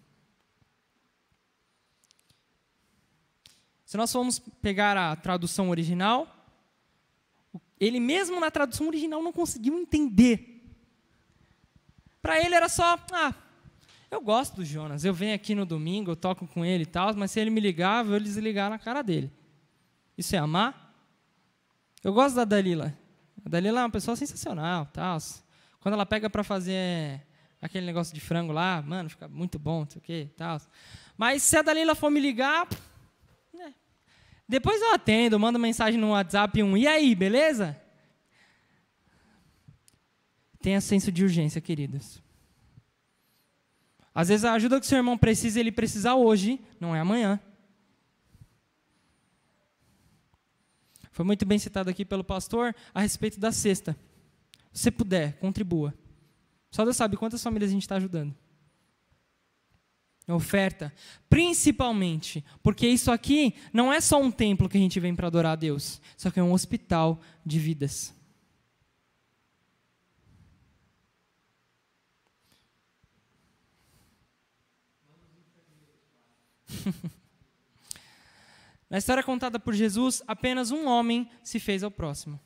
Se 3.86 3.98
nós 3.98 4.12
formos 4.12 4.40
pegar 4.40 4.96
a 4.96 5.16
tradução 5.18 5.70
original, 5.70 6.26
ele 7.78 8.00
mesmo 8.00 8.40
na 8.40 8.50
tradução 8.50 8.88
original 8.88 9.22
não 9.22 9.34
conseguiu 9.34 9.78
entender 9.78 10.51
para 12.22 12.40
ele 12.40 12.54
era 12.54 12.70
só, 12.70 12.98
ah, 13.12 13.34
eu 14.12 14.22
gosto 14.22 14.58
do 14.58 14.66
Jonas, 14.66 15.06
eu 15.06 15.14
venho 15.14 15.34
aqui 15.34 15.56
no 15.56 15.66
domingo, 15.66 16.12
eu 16.12 16.16
toco 16.16 16.46
com 16.48 16.66
ele 16.66 16.84
e 16.84 16.86
tal, 16.86 17.16
mas 17.16 17.32
se 17.32 17.40
ele 17.40 17.50
me 17.50 17.62
ligar, 17.62 18.06
eu 18.06 18.20
desligar 18.20 18.70
na 18.70 18.78
cara 18.78 19.02
dele. 19.02 19.32
Isso 20.18 20.36
é 20.36 20.40
amar? 20.40 20.94
Eu 22.04 22.14
gosto 22.14 22.36
da 22.36 22.44
Dalila. 22.44 22.94
A 23.46 23.50
Dalila 23.50 23.80
é 23.80 23.84
uma 23.84 23.90
pessoa 23.90 24.16
sensacional, 24.16 24.86
tal. 24.88 25.18
Quando 25.80 25.94
ela 25.94 26.06
pega 26.06 26.30
para 26.30 26.44
fazer 26.44 27.22
aquele 27.62 27.86
negócio 27.86 28.14
de 28.14 28.20
frango 28.20 28.52
lá, 28.52 28.82
mano, 28.82 29.10
fica 29.10 29.28
muito 29.28 29.58
bom, 29.58 29.80
não 29.80 29.90
sei 29.90 30.00
o 30.00 30.04
quê, 30.04 30.30
tal. 30.36 30.60
Mas 31.18 31.42
se 31.44 31.56
a 31.58 31.62
Dalila 31.62 31.96
for 31.96 32.10
me 32.10 32.20
ligar, 32.20 32.68
né. 33.54 33.74
depois 34.48 34.82
eu 34.82 34.94
atendo, 34.94 35.40
mando 35.40 35.58
mensagem 35.58 36.00
no 36.00 36.12
WhatsApp 36.12 36.62
um, 36.62 36.76
e 36.76 36.86
aí, 36.86 37.16
beleza? 37.16 37.80
Tenha 40.62 40.80
senso 40.80 41.12
de 41.12 41.24
urgência, 41.24 41.60
queridos. 41.60 42.22
Às 44.14 44.28
vezes 44.28 44.46
a 44.46 44.54
ajuda 44.54 44.80
que 44.80 44.86
seu 44.86 44.98
irmão 44.98 45.18
precisa, 45.18 45.60
ele 45.60 45.72
precisa 45.72 46.16
hoje, 46.16 46.60
não 46.80 46.96
é 46.96 47.00
amanhã. 47.00 47.40
Foi 51.12 51.26
muito 51.26 51.46
bem 51.46 51.60
citado 51.60 51.90
aqui 51.90 52.06
pelo 52.06 52.24
pastor 52.24 52.76
a 52.94 53.02
respeito 53.02 53.40
da 53.40 53.52
cesta. 53.52 53.96
Se 54.72 54.92
puder, 54.92 55.38
contribua. 55.40 55.94
Só 56.72 56.84
Deus 56.84 56.96
sabe 56.96 57.18
quantas 57.18 57.44
famílias 57.44 57.70
a 57.70 57.74
gente 57.74 57.84
está 57.84 57.96
ajudando. 57.96 58.34
Oferta. 60.28 60.94
Principalmente, 61.30 62.44
porque 62.64 62.88
isso 62.88 63.12
aqui 63.12 63.56
não 63.74 63.92
é 63.92 64.00
só 64.00 64.22
um 64.22 64.32
templo 64.32 64.70
que 64.70 64.78
a 64.78 64.82
gente 64.82 65.00
vem 65.00 65.16
para 65.16 65.28
adorar 65.28 65.54
a 65.54 65.56
Deus, 65.58 66.02
só 66.16 66.32
que 66.32 66.40
é 66.40 66.44
um 66.44 66.54
hospital 66.54 67.20
de 67.46 67.60
vidas. 67.60 68.14
Na 78.90 78.98
história 78.98 79.24
contada 79.24 79.58
por 79.58 79.74
Jesus, 79.74 80.22
apenas 80.28 80.70
um 80.70 80.86
homem 80.86 81.30
se 81.42 81.60
fez 81.60 81.82
ao 81.82 81.90
próximo. 81.90 82.40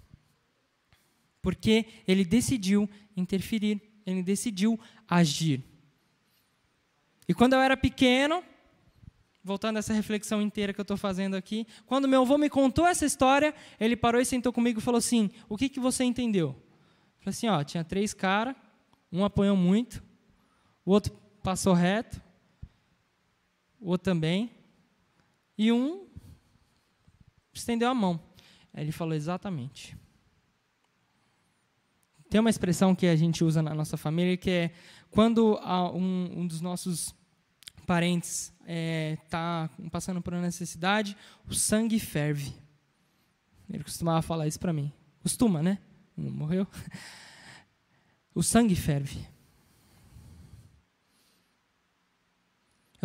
Porque 1.41 1.88
ele 2.07 2.23
decidiu 2.23 2.89
interferir, 3.17 3.81
ele 4.05 4.21
decidiu 4.21 4.79
agir. 5.07 5.63
E 7.27 7.33
quando 7.33 7.53
eu 7.53 7.59
era 7.59 7.75
pequeno, 7.75 8.43
voltando 9.43 9.77
a 9.77 9.79
essa 9.79 9.93
reflexão 9.93 10.41
inteira 10.41 10.73
que 10.73 10.79
eu 10.79 10.83
estou 10.83 10.97
fazendo 10.97 11.35
aqui, 11.35 11.65
quando 11.85 12.07
meu 12.07 12.21
avô 12.21 12.38
me 12.38 12.49
contou 12.49 12.85
essa 12.85 13.05
história, 13.05 13.53
ele 13.79 13.95
parou 13.95 14.21
e 14.21 14.25
sentou 14.25 14.53
comigo 14.53 14.79
e 14.79 14.83
falou 14.83 14.99
assim: 14.99 15.31
O 15.49 15.57
que, 15.57 15.69
que 15.69 15.79
você 15.79 16.03
entendeu? 16.03 16.49
Eu 16.49 17.19
falei 17.19 17.29
assim: 17.29 17.47
ó, 17.47 17.63
tinha 17.63 17.83
três 17.83 18.13
caras, 18.13 18.55
um 19.11 19.25
apanhou 19.25 19.55
muito, 19.55 20.03
o 20.85 20.91
outro 20.91 21.11
passou 21.41 21.73
reto, 21.73 22.21
o 23.79 23.89
outro 23.89 24.05
também, 24.05 24.51
e 25.57 25.71
um 25.71 26.07
estendeu 27.53 27.89
a 27.89 27.93
mão. 27.93 28.19
Ele 28.73 28.91
falou 28.91 29.13
exatamente. 29.13 29.97
Tem 32.29 32.39
uma 32.39 32.49
expressão 32.49 32.93
que 32.93 33.07
a 33.07 33.15
gente 33.15 33.43
usa 33.43 33.61
na 33.61 33.73
nossa 33.73 33.95
família 33.95 34.35
que 34.35 34.49
é 34.49 34.71
quando 35.09 35.57
um, 35.93 36.41
um 36.41 36.47
dos 36.47 36.59
nossos 36.59 37.15
parentes 37.85 38.51
está 38.61 39.69
é, 39.79 39.89
passando 39.89 40.21
por 40.21 40.33
uma 40.33 40.41
necessidade, 40.41 41.15
o 41.47 41.53
sangue 41.53 41.99
ferve. 41.99 42.53
Ele 43.69 43.83
costumava 43.83 44.21
falar 44.21 44.47
isso 44.47 44.59
para 44.59 44.73
mim. 44.73 44.91
Costuma, 45.21 45.63
né? 45.63 45.79
Não 46.15 46.31
morreu? 46.31 46.67
O 48.38 48.43
sangue 48.43 48.75
ferve. 48.75 49.25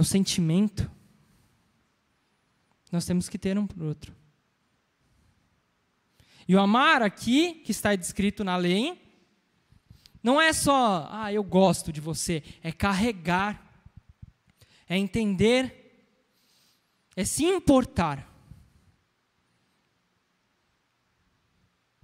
É 0.00 0.02
o 0.02 0.04
sentimento. 0.04 0.90
Nós 2.90 3.04
temos 3.04 3.28
que 3.28 3.38
ter 3.38 3.58
um 3.58 3.66
para 3.66 3.82
o 3.82 3.86
outro. 3.86 4.16
E 6.48 6.56
o 6.56 6.58
amar 6.58 7.02
aqui, 7.02 7.56
que 7.56 7.70
está 7.70 7.94
descrito 7.94 8.42
na 8.42 8.56
lei, 8.56 8.98
não 10.22 10.40
é 10.40 10.54
só, 10.54 11.06
ah, 11.10 11.30
eu 11.30 11.44
gosto 11.44 11.92
de 11.92 12.00
você, 12.00 12.42
é 12.62 12.72
carregar, 12.72 13.84
é 14.88 14.96
entender, 14.96 16.08
é 17.14 17.22
se 17.22 17.44
importar. 17.44 18.26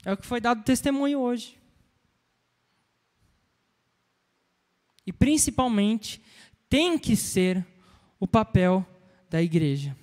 É 0.04 0.12
o 0.12 0.18
que 0.18 0.26
foi 0.26 0.40
dado 0.40 0.62
testemunho 0.62 1.18
hoje. 1.18 1.58
E 5.06 5.12
principalmente, 5.12 6.22
tem 6.68 6.98
que 6.98 7.16
ser 7.16 7.66
o 8.18 8.26
papel 8.26 8.86
da 9.28 9.42
igreja. 9.42 9.96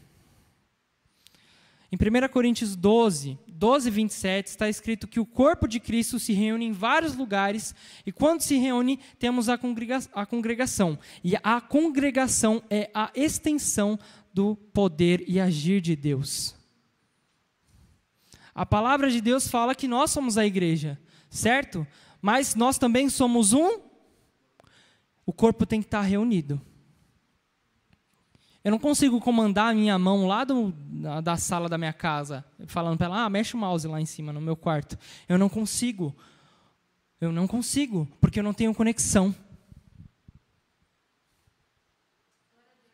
Em 1.91 1.95
1 1.95 2.27
Coríntios 2.29 2.75
12, 2.75 3.37
12, 3.47 3.89
27, 3.91 4.47
está 4.47 4.67
escrito 4.67 5.07
que 5.07 5.19
o 5.19 5.25
corpo 5.25 5.67
de 5.67 5.79
Cristo 5.79 6.17
se 6.17 6.33
reúne 6.33 6.65
em 6.65 6.71
vários 6.71 7.15
lugares, 7.15 7.75
e 8.03 8.11
quando 8.11 8.41
se 8.41 8.57
reúne, 8.57 8.99
temos 9.19 9.47
a, 9.47 9.57
congrega 9.57 9.99
a 10.11 10.25
congregação. 10.25 10.97
E 11.23 11.35
a 11.43 11.61
congregação 11.61 12.63
é 12.67 12.89
a 12.95 13.11
extensão 13.13 13.99
do 14.33 14.55
poder 14.55 15.23
e 15.27 15.39
agir 15.39 15.81
de 15.81 15.95
Deus. 15.95 16.55
A 18.55 18.65
palavra 18.65 19.09
de 19.09 19.21
Deus 19.21 19.47
fala 19.47 19.75
que 19.75 19.87
nós 19.87 20.09
somos 20.09 20.37
a 20.37 20.45
igreja, 20.45 20.99
certo? 21.29 21.85
Mas 22.19 22.55
nós 22.55 22.77
também 22.79 23.07
somos 23.07 23.53
um. 23.53 23.79
O 25.25 25.31
corpo 25.31 25.65
tem 25.65 25.79
que 25.79 25.87
estar 25.87 26.01
reunido. 26.01 26.59
Eu 28.63 28.71
não 28.71 28.79
consigo 28.79 29.19
comandar 29.19 29.71
a 29.71 29.75
minha 29.75 29.99
mão 29.99 30.25
lá 30.25 30.45
do, 30.45 30.71
da, 30.71 31.19
da 31.19 31.37
sala 31.37 31.67
da 31.67 31.77
minha 31.77 31.91
casa, 31.91 32.45
falando 32.65 32.97
para 32.97 33.07
ela, 33.07 33.25
ah, 33.25 33.29
mexe 33.29 33.55
o 33.55 33.57
mouse 33.57 33.85
lá 33.87 33.99
em 33.99 34.05
cima 34.05 34.31
no 34.31 34.39
meu 34.39 34.55
quarto. 34.55 34.97
Eu 35.27 35.37
não 35.37 35.49
consigo. 35.49 36.15
Eu 37.19 37.31
não 37.31 37.45
consigo, 37.45 38.07
porque 38.21 38.39
eu 38.39 38.43
não 38.43 38.53
tenho 38.53 38.73
conexão. 38.73 39.35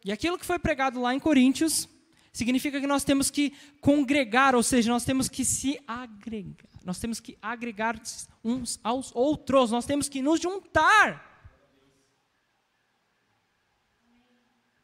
E 0.03 0.12
aquilo 0.12 0.39
que 0.39 0.45
foi 0.45 0.58
pregado 0.58 0.99
lá 0.99 1.13
em 1.13 1.19
Coríntios 1.19 1.88
significa 2.32 2.79
que 2.79 2.88
nós 2.88 3.03
temos 3.03 3.29
que 3.29 3.53
congregar, 3.79 4.55
ou 4.55 4.63
seja, 4.63 4.91
nós 4.91 5.05
temos 5.05 5.29
que 5.29 5.45
se 5.45 5.79
agregar. 5.88 6.69
Nós 6.84 6.97
temos 6.97 7.19
que 7.19 7.38
agregar 7.41 8.01
uns 8.43 8.79
aos 8.84 9.12
outros, 9.13 9.69
nós 9.69 9.86
temos 9.86 10.10
que 10.10 10.21
nos 10.21 10.39
juntar. 10.39 11.29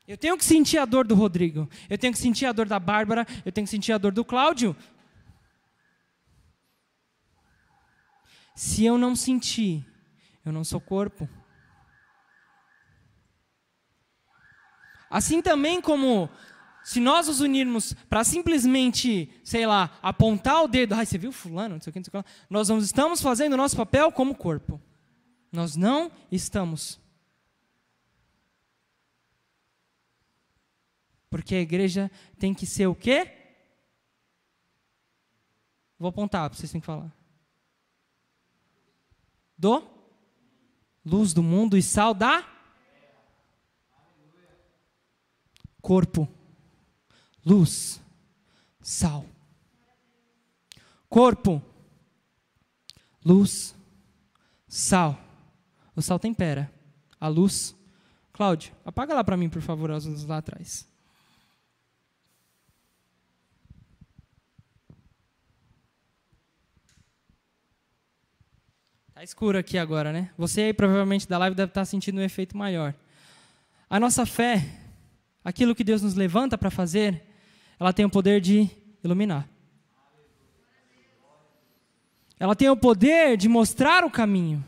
Eu 0.08 0.18
tenho 0.18 0.38
que 0.38 0.46
sentir 0.46 0.78
a 0.78 0.86
dor 0.86 1.06
do 1.06 1.16
Rodrigo, 1.16 1.68
eu 1.90 1.98
tenho 1.98 2.14
que 2.14 2.20
sentir 2.20 2.46
a 2.46 2.52
dor 2.52 2.68
da 2.68 2.80
Bárbara, 2.80 3.26
eu 3.44 3.52
tenho 3.52 3.66
que 3.66 3.72
sentir 3.72 3.92
a 3.92 3.98
dor 3.98 4.12
do 4.12 4.24
Cláudio. 4.24 4.76
Se 8.56 8.86
eu 8.86 8.98
não 8.98 9.16
sentir, 9.16 9.86
eu 10.46 10.52
não 10.52 10.64
sou 10.64 10.80
corpo. 10.80 11.28
Assim 15.10 15.42
também 15.42 15.82
como 15.82 16.30
se 16.84 17.00
nós 17.00 17.28
nos 17.28 17.40
unirmos 17.42 17.94
para 18.08 18.24
simplesmente, 18.24 19.30
sei 19.44 19.66
lá, 19.66 19.98
apontar 20.04 20.64
o 20.64 20.68
dedo, 20.68 20.94
ai, 20.94 21.06
você 21.06 21.18
viu 21.18 21.32
fulano, 21.32 21.76
não 21.76 21.82
sei 21.82 21.90
o 21.90 21.94
que, 21.94 22.00
não 22.00 22.04
sei 22.04 22.20
o 22.20 22.24
que, 22.24 22.30
nós 22.48 22.70
não 22.70 22.78
estamos 22.78 23.22
fazendo 23.22 23.54
o 23.54 23.58
nosso 23.58 23.76
papel 23.76 24.12
como 24.12 24.36
corpo. 24.36 24.80
Nós 25.52 25.76
não 25.76 26.12
estamos. 26.32 27.00
Porque 31.30 31.56
a 31.56 31.62
igreja 31.62 32.12
tem 32.38 32.54
que 32.54 32.66
ser 32.66 32.88
o 32.88 32.96
quê? 32.96 33.32
Vou 35.98 36.10
apontar, 36.10 36.54
vocês 36.54 36.72
têm 36.72 36.82
que 36.82 36.88
falar. 36.88 37.14
Do 39.58 39.84
luz 41.06 41.34
do 41.34 41.44
mundo 41.44 41.78
e 41.78 41.82
sal 41.84 42.14
da 42.14 42.44
corpo, 45.82 46.28
luz, 47.46 48.02
sal. 48.82 49.24
Corpo, 51.08 51.62
luz, 53.24 53.76
sal. 54.68 55.16
O 55.96 56.02
sal 56.02 56.18
tempera, 56.18 56.74
a 57.20 57.28
luz. 57.28 57.76
Cláudio, 58.34 58.76
apaga 58.84 59.14
lá 59.14 59.24
para 59.24 59.38
mim, 59.38 59.48
por 59.48 59.62
favor, 59.62 59.92
as 59.92 60.06
luzes 60.06 60.26
lá 60.26 60.40
atrás. 60.40 60.88
Tá 69.16 69.24
escuro 69.24 69.58
aqui 69.58 69.78
agora, 69.78 70.12
né? 70.12 70.30
Você 70.38 70.60
aí 70.60 70.74
provavelmente 70.74 71.26
da 71.26 71.38
live 71.38 71.56
deve 71.56 71.70
estar 71.70 71.86
sentindo 71.86 72.20
um 72.20 72.24
efeito 72.24 72.58
maior. 72.58 72.94
A 73.90 73.98
nossa 73.98 74.26
fé, 74.26 74.68
aquilo 75.42 75.74
que 75.74 75.86
Deus 75.86 76.02
nos 76.02 76.16
levanta 76.16 76.58
para 76.58 76.70
fazer, 76.70 77.24
ela 77.80 77.94
tem 77.94 78.04
o 78.04 78.10
poder 78.10 78.42
de 78.42 78.70
iluminar. 79.02 79.48
Ela 82.38 82.58
tem 82.58 82.68
o 82.68 82.76
poder 82.76 83.38
de 83.38 83.48
mostrar 83.48 84.04
o 84.04 84.12
caminho, 84.12 84.62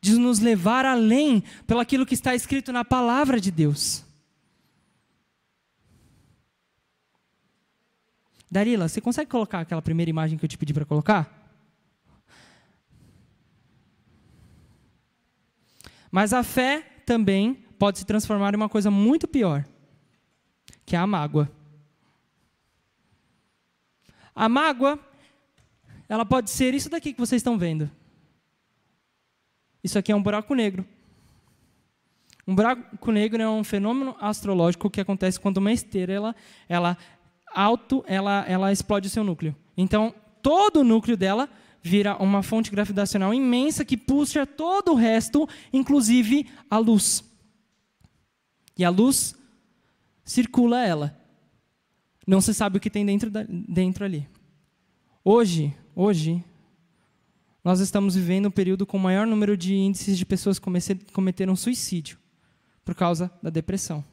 de 0.00 0.16
nos 0.16 0.40
levar 0.40 0.84
além 0.84 1.44
pelo 1.64 1.78
aquilo 1.78 2.04
que 2.04 2.14
está 2.14 2.34
escrito 2.34 2.72
na 2.72 2.84
palavra 2.84 3.40
de 3.40 3.52
Deus. 3.52 4.04
Darila, 8.50 8.88
você 8.88 9.00
consegue 9.00 9.30
colocar 9.30 9.60
aquela 9.60 9.80
primeira 9.80 10.10
imagem 10.10 10.36
que 10.36 10.44
eu 10.44 10.48
te 10.48 10.58
pedi 10.58 10.74
para 10.74 10.84
colocar? 10.84 11.41
Mas 16.12 16.34
a 16.34 16.42
fé 16.42 16.82
também 17.06 17.54
pode 17.78 17.98
se 17.98 18.04
transformar 18.04 18.52
em 18.52 18.56
uma 18.56 18.68
coisa 18.68 18.90
muito 18.90 19.26
pior, 19.26 19.64
que 20.84 20.94
é 20.94 20.98
a 20.98 21.06
mágoa. 21.06 21.50
A 24.34 24.46
mágoa, 24.46 24.98
ela 26.06 26.26
pode 26.26 26.50
ser 26.50 26.74
isso 26.74 26.90
daqui 26.90 27.14
que 27.14 27.18
vocês 27.18 27.40
estão 27.40 27.56
vendo. 27.56 27.90
Isso 29.82 29.98
aqui 29.98 30.12
é 30.12 30.16
um 30.16 30.22
buraco 30.22 30.54
negro. 30.54 30.86
Um 32.46 32.54
buraco 32.54 33.10
negro 33.10 33.40
é 33.40 33.48
um 33.48 33.64
fenômeno 33.64 34.14
astrológico 34.20 34.90
que 34.90 35.00
acontece 35.00 35.40
quando 35.40 35.56
uma 35.56 35.72
esteira 35.72 36.12
ela, 36.12 36.36
ela 36.68 36.98
alto, 37.54 38.04
ela, 38.06 38.44
ela 38.46 38.70
explode 38.70 39.08
o 39.08 39.10
seu 39.10 39.24
núcleo. 39.24 39.56
Então, 39.76 40.14
todo 40.42 40.80
o 40.80 40.84
núcleo 40.84 41.16
dela 41.16 41.48
vira 41.82 42.16
uma 42.16 42.42
fonte 42.42 42.70
gravitacional 42.70 43.34
imensa 43.34 43.84
que 43.84 43.96
puxa 43.96 44.46
todo 44.46 44.92
o 44.92 44.96
resto, 44.96 45.48
inclusive 45.72 46.48
a 46.70 46.78
luz. 46.78 47.24
E 48.78 48.84
a 48.84 48.90
luz 48.90 49.34
circula 50.24 50.84
ela. 50.84 51.18
Não 52.26 52.40
se 52.40 52.54
sabe 52.54 52.78
o 52.78 52.80
que 52.80 52.88
tem 52.88 53.04
dentro, 53.04 53.30
da, 53.30 53.44
dentro 53.48 54.04
ali. 54.04 54.28
Hoje, 55.24 55.74
hoje, 55.94 56.42
nós 57.64 57.80
estamos 57.80 58.14
vivendo 58.14 58.46
um 58.46 58.50
período 58.50 58.86
com 58.86 58.96
o 58.96 59.00
maior 59.00 59.26
número 59.26 59.56
de 59.56 59.74
índices 59.74 60.16
de 60.16 60.24
pessoas 60.24 60.58
que 60.58 61.12
cometeram 61.12 61.56
suicídio 61.56 62.18
por 62.84 62.94
causa 62.94 63.30
da 63.42 63.50
depressão. 63.50 64.04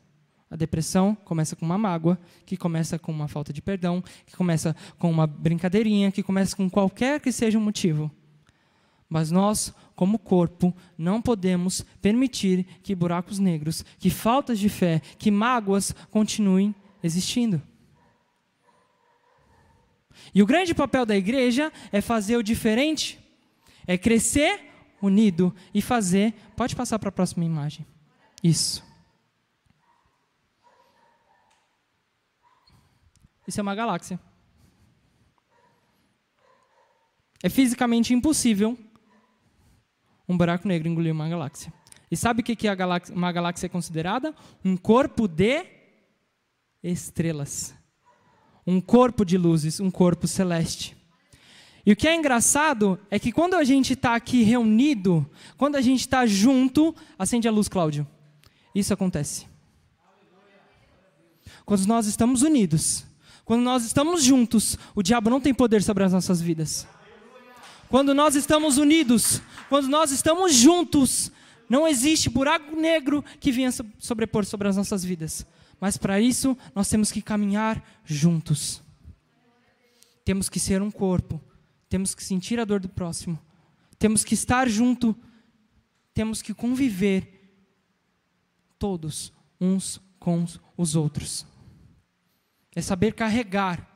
A 0.50 0.56
depressão 0.56 1.16
começa 1.24 1.56
com 1.56 1.66
uma 1.66 1.78
mágoa, 1.78 2.20
que 2.46 2.58
começa 2.58 2.98
com 2.98 3.12
uma 3.12 3.28
falta 3.28 3.54
de 3.54 3.62
perdão, 3.62 4.04
que 4.26 4.36
começa 4.36 4.76
com 4.98 5.10
uma 5.10 5.28
brincadeirinha, 5.28 6.12
que 6.12 6.24
começa 6.24 6.56
com 6.56 6.70
qualquer 6.70 7.20
que 7.20 7.32
seja 7.32 7.58
o 7.58 7.62
motivo. 7.62 8.12
Mas 9.08 9.30
nós, 9.30 9.74
como 9.96 10.18
corpo, 10.18 10.76
não 10.98 11.22
podemos 11.22 11.86
permitir 12.02 12.66
que 12.84 12.96
buracos 12.96 13.40
negros, 13.40 13.84
que 14.00 14.10
faltas 14.10 14.60
de 14.60 14.70
fé, 14.70 15.02
que 15.18 15.30
mágoas 15.30 15.94
continuem 16.10 16.74
existindo. 17.04 17.62
E 20.34 20.42
o 20.42 20.46
grande 20.46 20.74
papel 20.74 21.06
da 21.06 21.16
igreja 21.16 21.72
é 21.92 22.02
fazer 22.02 22.38
o 22.38 22.44
diferente, 22.44 23.20
é 23.88 23.98
crescer 23.98 24.62
unido 25.02 25.54
e 25.74 25.82
fazer. 25.82 26.34
Pode 26.56 26.76
passar 26.76 27.00
para 27.00 27.10
a 27.10 27.12
próxima 27.12 27.46
imagem. 27.46 27.86
Isso. 28.44 28.89
Isso 33.50 33.60
é 33.60 33.64
uma 33.64 33.74
galáxia. 33.74 34.20
É 37.42 37.50
fisicamente 37.50 38.14
impossível 38.14 38.78
um 40.28 40.38
buraco 40.38 40.68
negro 40.68 40.88
engolir 40.88 41.12
uma 41.12 41.28
galáxia. 41.28 41.74
E 42.12 42.16
sabe 42.16 42.42
o 42.42 42.44
que 42.44 42.68
é 42.68 42.76
galáxia, 42.76 43.16
uma 43.16 43.32
galáxia 43.32 43.66
é 43.66 43.70
considerada? 43.70 44.36
Um 44.64 44.78
corpo 44.78 45.28
de 45.28 45.66
estrelas. 46.84 47.74
Um 48.68 48.80
corpo 48.80 49.26
de 49.26 49.36
luzes, 49.36 49.80
um 49.80 49.90
corpo 49.90 50.28
celeste. 50.28 50.96
E 51.84 51.92
o 51.92 51.96
que 51.96 52.08
é 52.08 52.14
engraçado 52.14 53.00
é 53.10 53.18
que 53.18 53.32
quando 53.32 53.56
a 53.56 53.64
gente 53.64 53.94
está 53.94 54.14
aqui 54.14 54.44
reunido, 54.44 55.28
quando 55.58 55.76
a 55.76 55.82
gente 55.82 56.02
está 56.02 56.24
junto, 56.28 56.96
acende 57.18 57.48
a 57.48 57.52
luz, 57.52 57.68
Cláudio. 57.68 58.08
Isso 58.76 58.94
acontece. 58.94 59.48
Quando 61.66 61.88
nós 61.88 62.06
estamos 62.06 62.44
unidos, 62.44 63.09
quando 63.50 63.64
nós 63.64 63.84
estamos 63.84 64.24
juntos, 64.24 64.78
o 64.94 65.02
diabo 65.02 65.28
não 65.28 65.42
tem 65.42 65.56
poder 65.56 65.82
sobre 65.82 66.04
as 66.04 66.14
nossas 66.14 66.40
vidas. 66.40 66.88
Quando 67.90 68.14
nós 68.14 68.36
estamos 68.36 68.78
unidos, 68.78 69.42
quando 69.68 69.88
nós 69.88 70.12
estamos 70.12 70.54
juntos, 70.54 71.32
não 71.68 71.88
existe 71.88 72.30
buraco 72.30 72.76
negro 72.76 73.26
que 73.40 73.52
venha 73.52 73.72
sobrepor 73.98 74.46
sobre 74.46 74.68
as 74.68 74.78
nossas 74.78 75.04
vidas. 75.04 75.48
Mas 75.82 75.98
para 75.98 76.22
isso, 76.22 76.56
nós 76.76 76.88
temos 76.90 77.12
que 77.12 77.24
caminhar 77.24 77.84
juntos. 78.06 78.84
Temos 80.24 80.48
que 80.48 80.60
ser 80.60 80.84
um 80.84 80.92
corpo. 80.92 81.42
Temos 81.90 82.14
que 82.14 82.24
sentir 82.24 82.60
a 82.60 82.66
dor 82.66 82.80
do 82.80 82.88
próximo. 82.88 83.40
Temos 83.98 84.24
que 84.24 84.36
estar 84.36 84.70
junto. 84.70 85.18
Temos 86.14 86.44
que 86.44 86.54
conviver 86.54 87.52
todos 88.78 89.34
uns 89.60 90.00
com 90.20 90.46
os 90.78 90.96
outros 90.96 91.48
é 92.76 92.82
saber 92.82 93.14
carregar, 93.14 93.88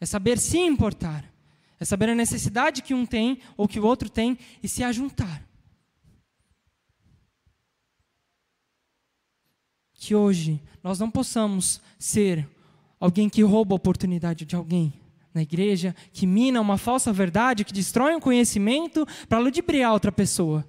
É 0.00 0.06
saber 0.06 0.36
se 0.36 0.58
importar. 0.58 1.32
É 1.78 1.84
saber 1.84 2.08
a 2.08 2.14
necessidade 2.14 2.82
que 2.82 2.92
um 2.92 3.06
tem 3.06 3.38
ou 3.56 3.68
que 3.68 3.78
o 3.78 3.84
outro 3.84 4.10
tem 4.10 4.36
e 4.60 4.68
se 4.68 4.82
ajuntar. 4.82 5.46
Que 9.94 10.12
hoje 10.12 10.60
nós 10.82 10.98
não 10.98 11.08
possamos 11.08 11.80
ser 12.00 12.48
alguém 12.98 13.28
que 13.30 13.42
rouba 13.42 13.74
a 13.74 13.76
oportunidade 13.76 14.44
de 14.44 14.56
alguém 14.56 14.92
na 15.32 15.42
igreja, 15.42 15.94
que 16.12 16.26
mina 16.26 16.60
uma 16.60 16.76
falsa 16.76 17.12
verdade, 17.12 17.64
que 17.64 17.72
destrói 17.72 18.14
um 18.14 18.20
conhecimento 18.20 19.06
para 19.28 19.38
ludibriar 19.38 19.92
outra 19.92 20.10
pessoa. 20.10 20.66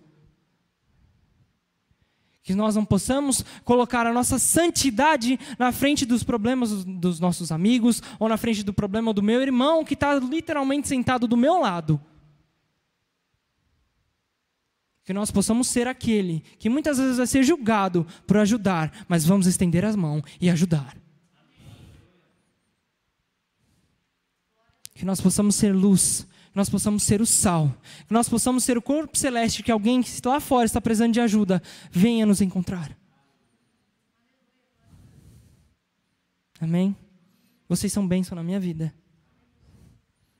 Que 2.43 2.53
nós 2.53 2.75
não 2.75 2.85
possamos 2.85 3.43
colocar 3.63 4.05
a 4.05 4.13
nossa 4.13 4.37
santidade 4.37 5.39
na 5.57 5.71
frente 5.71 6.05
dos 6.05 6.23
problemas 6.23 6.83
dos 6.83 7.19
nossos 7.19 7.51
amigos, 7.51 8.03
ou 8.19 8.29
na 8.29 8.37
frente 8.37 8.63
do 8.63 8.73
problema 8.73 9.13
do 9.13 9.23
meu 9.23 9.41
irmão, 9.41 9.83
que 9.83 9.93
está 9.93 10.13
literalmente 10.15 10.87
sentado 10.87 11.27
do 11.27 11.37
meu 11.37 11.59
lado. 11.59 11.99
Que 15.05 15.13
nós 15.13 15.31
possamos 15.31 15.67
ser 15.67 15.87
aquele 15.87 16.43
que 16.59 16.69
muitas 16.69 16.97
vezes 16.97 17.17
vai 17.17 17.27
ser 17.27 17.43
julgado 17.43 18.05
por 18.27 18.37
ajudar, 18.37 19.05
mas 19.07 19.25
vamos 19.25 19.47
estender 19.47 19.83
as 19.83 19.95
mãos 19.95 20.21
e 20.39 20.49
ajudar. 20.49 21.03
que 25.03 25.05
nós 25.05 25.19
possamos 25.19 25.55
ser 25.55 25.73
luz, 25.73 26.25
que 26.53 26.57
nós 26.57 26.69
possamos 26.69 27.01
ser 27.01 27.19
o 27.19 27.25
sal, 27.25 27.75
que 28.07 28.13
nós 28.13 28.29
possamos 28.29 28.63
ser 28.63 28.77
o 28.77 28.81
corpo 28.81 29.17
celeste, 29.17 29.63
que 29.63 29.71
alguém 29.71 30.03
que 30.03 30.11
lá 30.23 30.39
fora 30.39 30.67
está 30.67 30.79
precisando 30.79 31.11
de 31.11 31.19
ajuda, 31.19 31.59
venha 31.91 32.27
nos 32.27 32.41
encontrar. 32.41 32.95
Amém? 36.61 36.95
Vocês 37.67 37.91
são 37.91 38.07
bênção 38.07 38.35
na 38.35 38.43
minha 38.43 38.59
vida. 38.59 38.93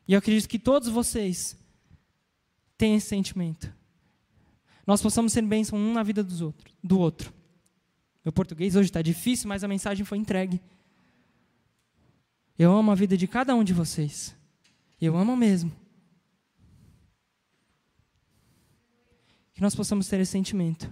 E 0.08 0.13
eu 0.13 0.19
acredito 0.19 0.47
que 0.47 0.60
todos 0.60 0.88
vocês 0.88 1.58
têm 2.78 2.95
esse 2.95 3.08
sentimento. 3.08 3.73
Nós 4.86 5.02
possamos 5.02 5.34
ser 5.34 5.41
bênção 5.41 5.80
um 5.80 5.93
na 5.93 6.04
vida 6.04 6.23
dos 6.23 6.41
outros, 6.41 6.76
do 6.84 6.99
outro. 6.99 7.34
Meu 8.23 8.32
português 8.32 8.76
hoje 8.76 8.89
está 8.89 9.02
difícil, 9.02 9.49
mas 9.49 9.63
a 9.63 9.67
mensagem 9.67 10.06
foi 10.06 10.19
entregue. 10.19 10.62
Eu 12.60 12.71
amo 12.71 12.91
a 12.91 12.95
vida 12.95 13.17
de 13.17 13.28
cada 13.28 13.56
um 13.56 13.63
de 13.63 13.73
vocês. 13.73 14.36
Eu 15.02 15.17
amo 15.17 15.36
mesmo. 15.36 15.82
Que 19.53 19.61
nós 19.61 19.75
possamos 19.75 20.07
ter 20.07 20.19
esse 20.19 20.31
sentimento. 20.31 20.91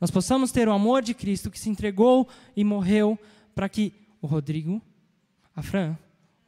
Nós 0.00 0.10
possamos 0.10 0.52
ter 0.52 0.68
o 0.68 0.72
amor 0.72 1.02
de 1.02 1.14
Cristo 1.14 1.50
que 1.50 1.58
se 1.58 1.70
entregou 1.70 2.28
e 2.56 2.62
morreu 2.64 3.18
para 3.54 3.68
que 3.68 3.92
o 4.20 4.26
Rodrigo, 4.26 4.82
a 5.54 5.62
Fran, 5.62 5.96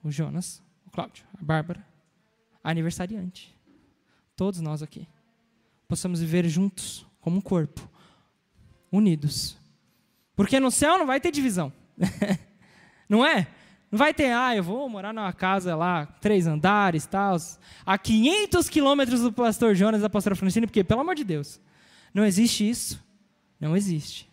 o 0.02 0.10
Jonas, 0.10 0.62
o 0.86 0.90
Cláudio, 0.90 1.24
a 1.40 1.44
Bárbara, 1.44 1.86
a 2.62 2.70
aniversariante, 2.70 3.54
todos 4.34 4.60
nós 4.60 4.82
aqui, 4.82 5.08
possamos 5.88 6.20
viver 6.20 6.48
juntos, 6.48 7.06
como 7.20 7.38
um 7.38 7.40
corpo, 7.40 7.88
unidos. 8.90 9.56
Porque 10.34 10.60
no 10.60 10.70
céu 10.70 10.98
não 10.98 11.06
vai 11.06 11.20
ter 11.20 11.30
divisão. 11.30 11.72
não 13.08 13.24
é? 13.24 13.48
Não 13.90 13.98
vai 13.98 14.12
ter, 14.12 14.32
ah, 14.32 14.54
eu 14.54 14.62
vou 14.62 14.88
morar 14.88 15.12
numa 15.12 15.32
casa 15.32 15.76
lá, 15.76 16.06
três 16.06 16.46
andares, 16.46 17.06
tal, 17.06 17.36
a 17.84 17.96
500 17.96 18.68
quilômetros 18.68 19.20
do 19.20 19.32
pastor 19.32 19.74
Jonas 19.74 20.02
da 20.02 20.10
pastora 20.10 20.34
Francine, 20.34 20.66
porque, 20.66 20.82
pelo 20.82 21.00
amor 21.00 21.14
de 21.14 21.24
Deus, 21.24 21.60
não 22.12 22.24
existe 22.24 22.68
isso. 22.68 23.04
Não 23.60 23.76
existe. 23.76 24.30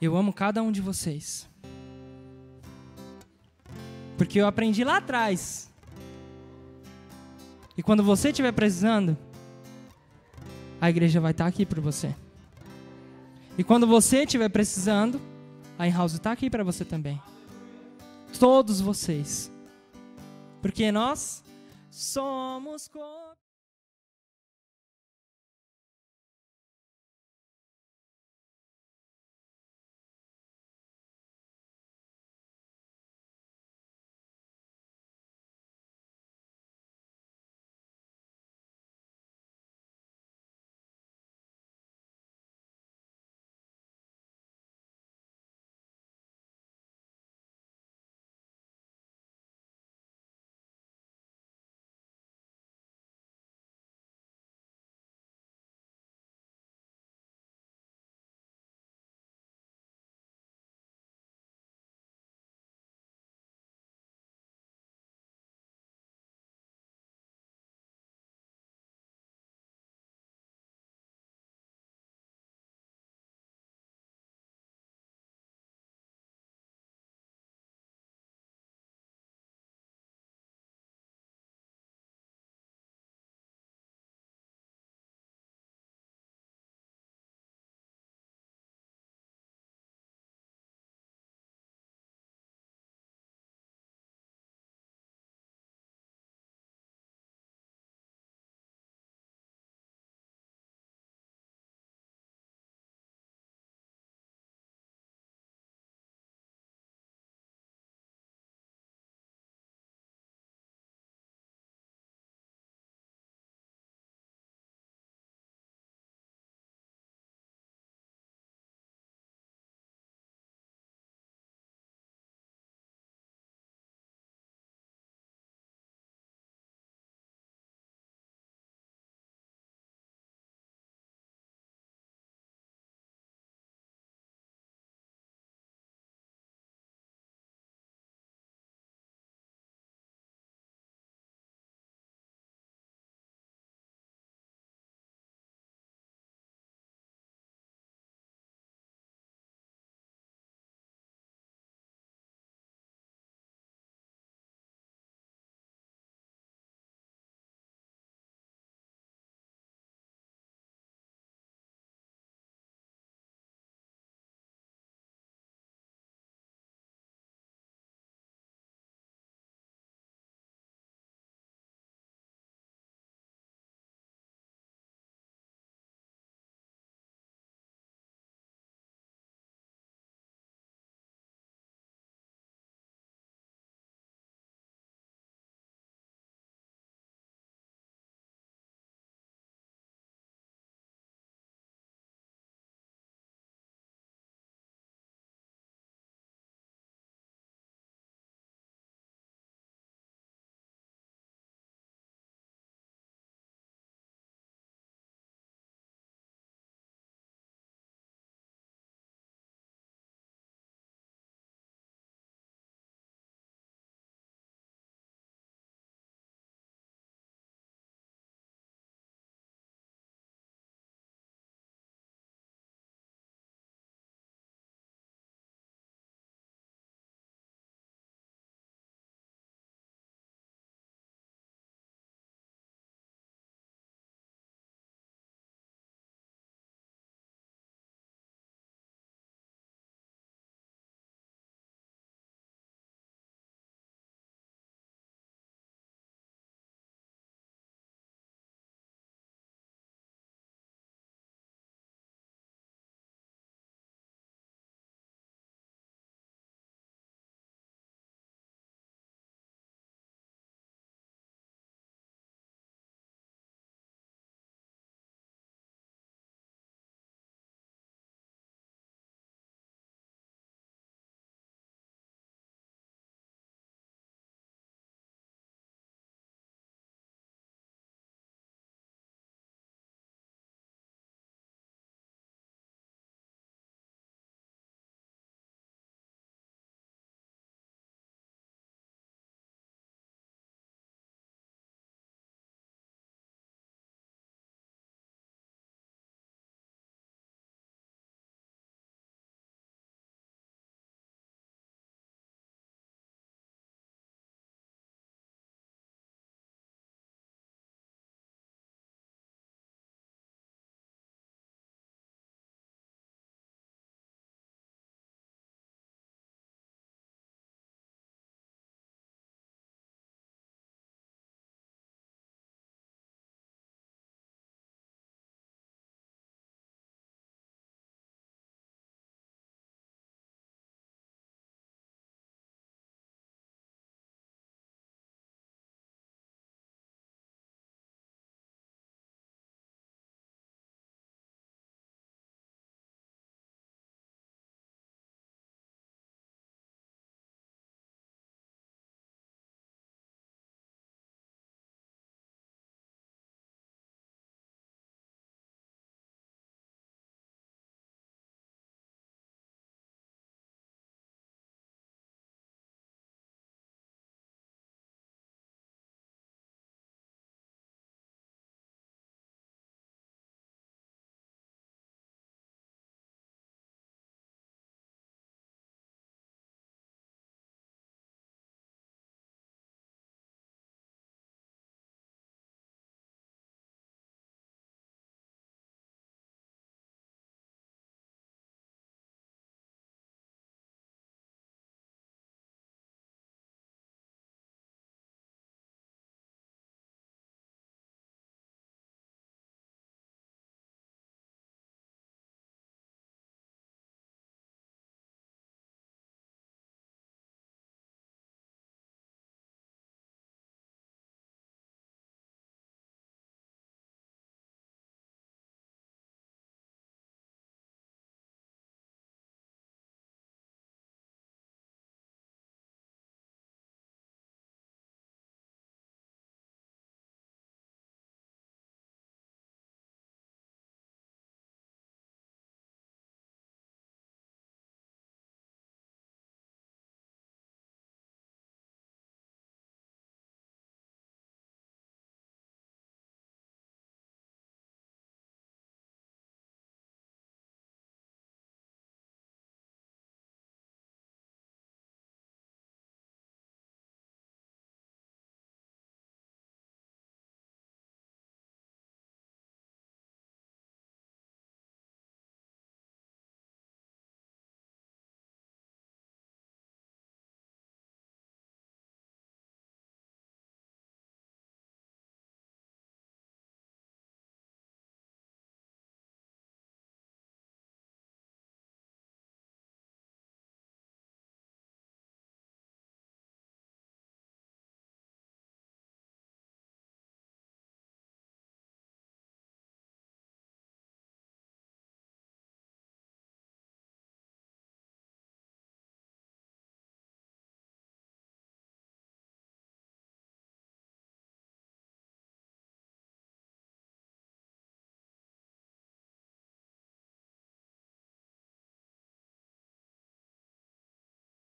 Eu 0.00 0.16
amo 0.16 0.32
cada 0.32 0.62
um 0.62 0.72
de 0.72 0.80
vocês. 0.80 1.48
Porque 4.16 4.40
eu 4.40 4.46
aprendi 4.46 4.82
lá 4.82 4.96
atrás. 4.96 5.70
E 7.76 7.82
quando 7.82 8.02
você 8.02 8.30
estiver 8.30 8.52
precisando, 8.52 9.16
a 10.80 10.90
igreja 10.90 11.20
vai 11.20 11.30
estar 11.30 11.46
aqui 11.46 11.64
para 11.64 11.80
você. 11.80 12.14
E 13.56 13.62
quando 13.62 13.86
você 13.86 14.22
estiver 14.22 14.48
precisando, 14.48 15.20
a 15.80 15.88
In-House 15.88 16.12
está 16.12 16.30
aqui 16.30 16.50
para 16.50 16.62
você 16.62 16.84
também. 16.84 17.18
Todos 18.38 18.82
vocês. 18.82 19.50
Porque 20.60 20.92
nós 20.92 21.42
somos. 21.90 22.90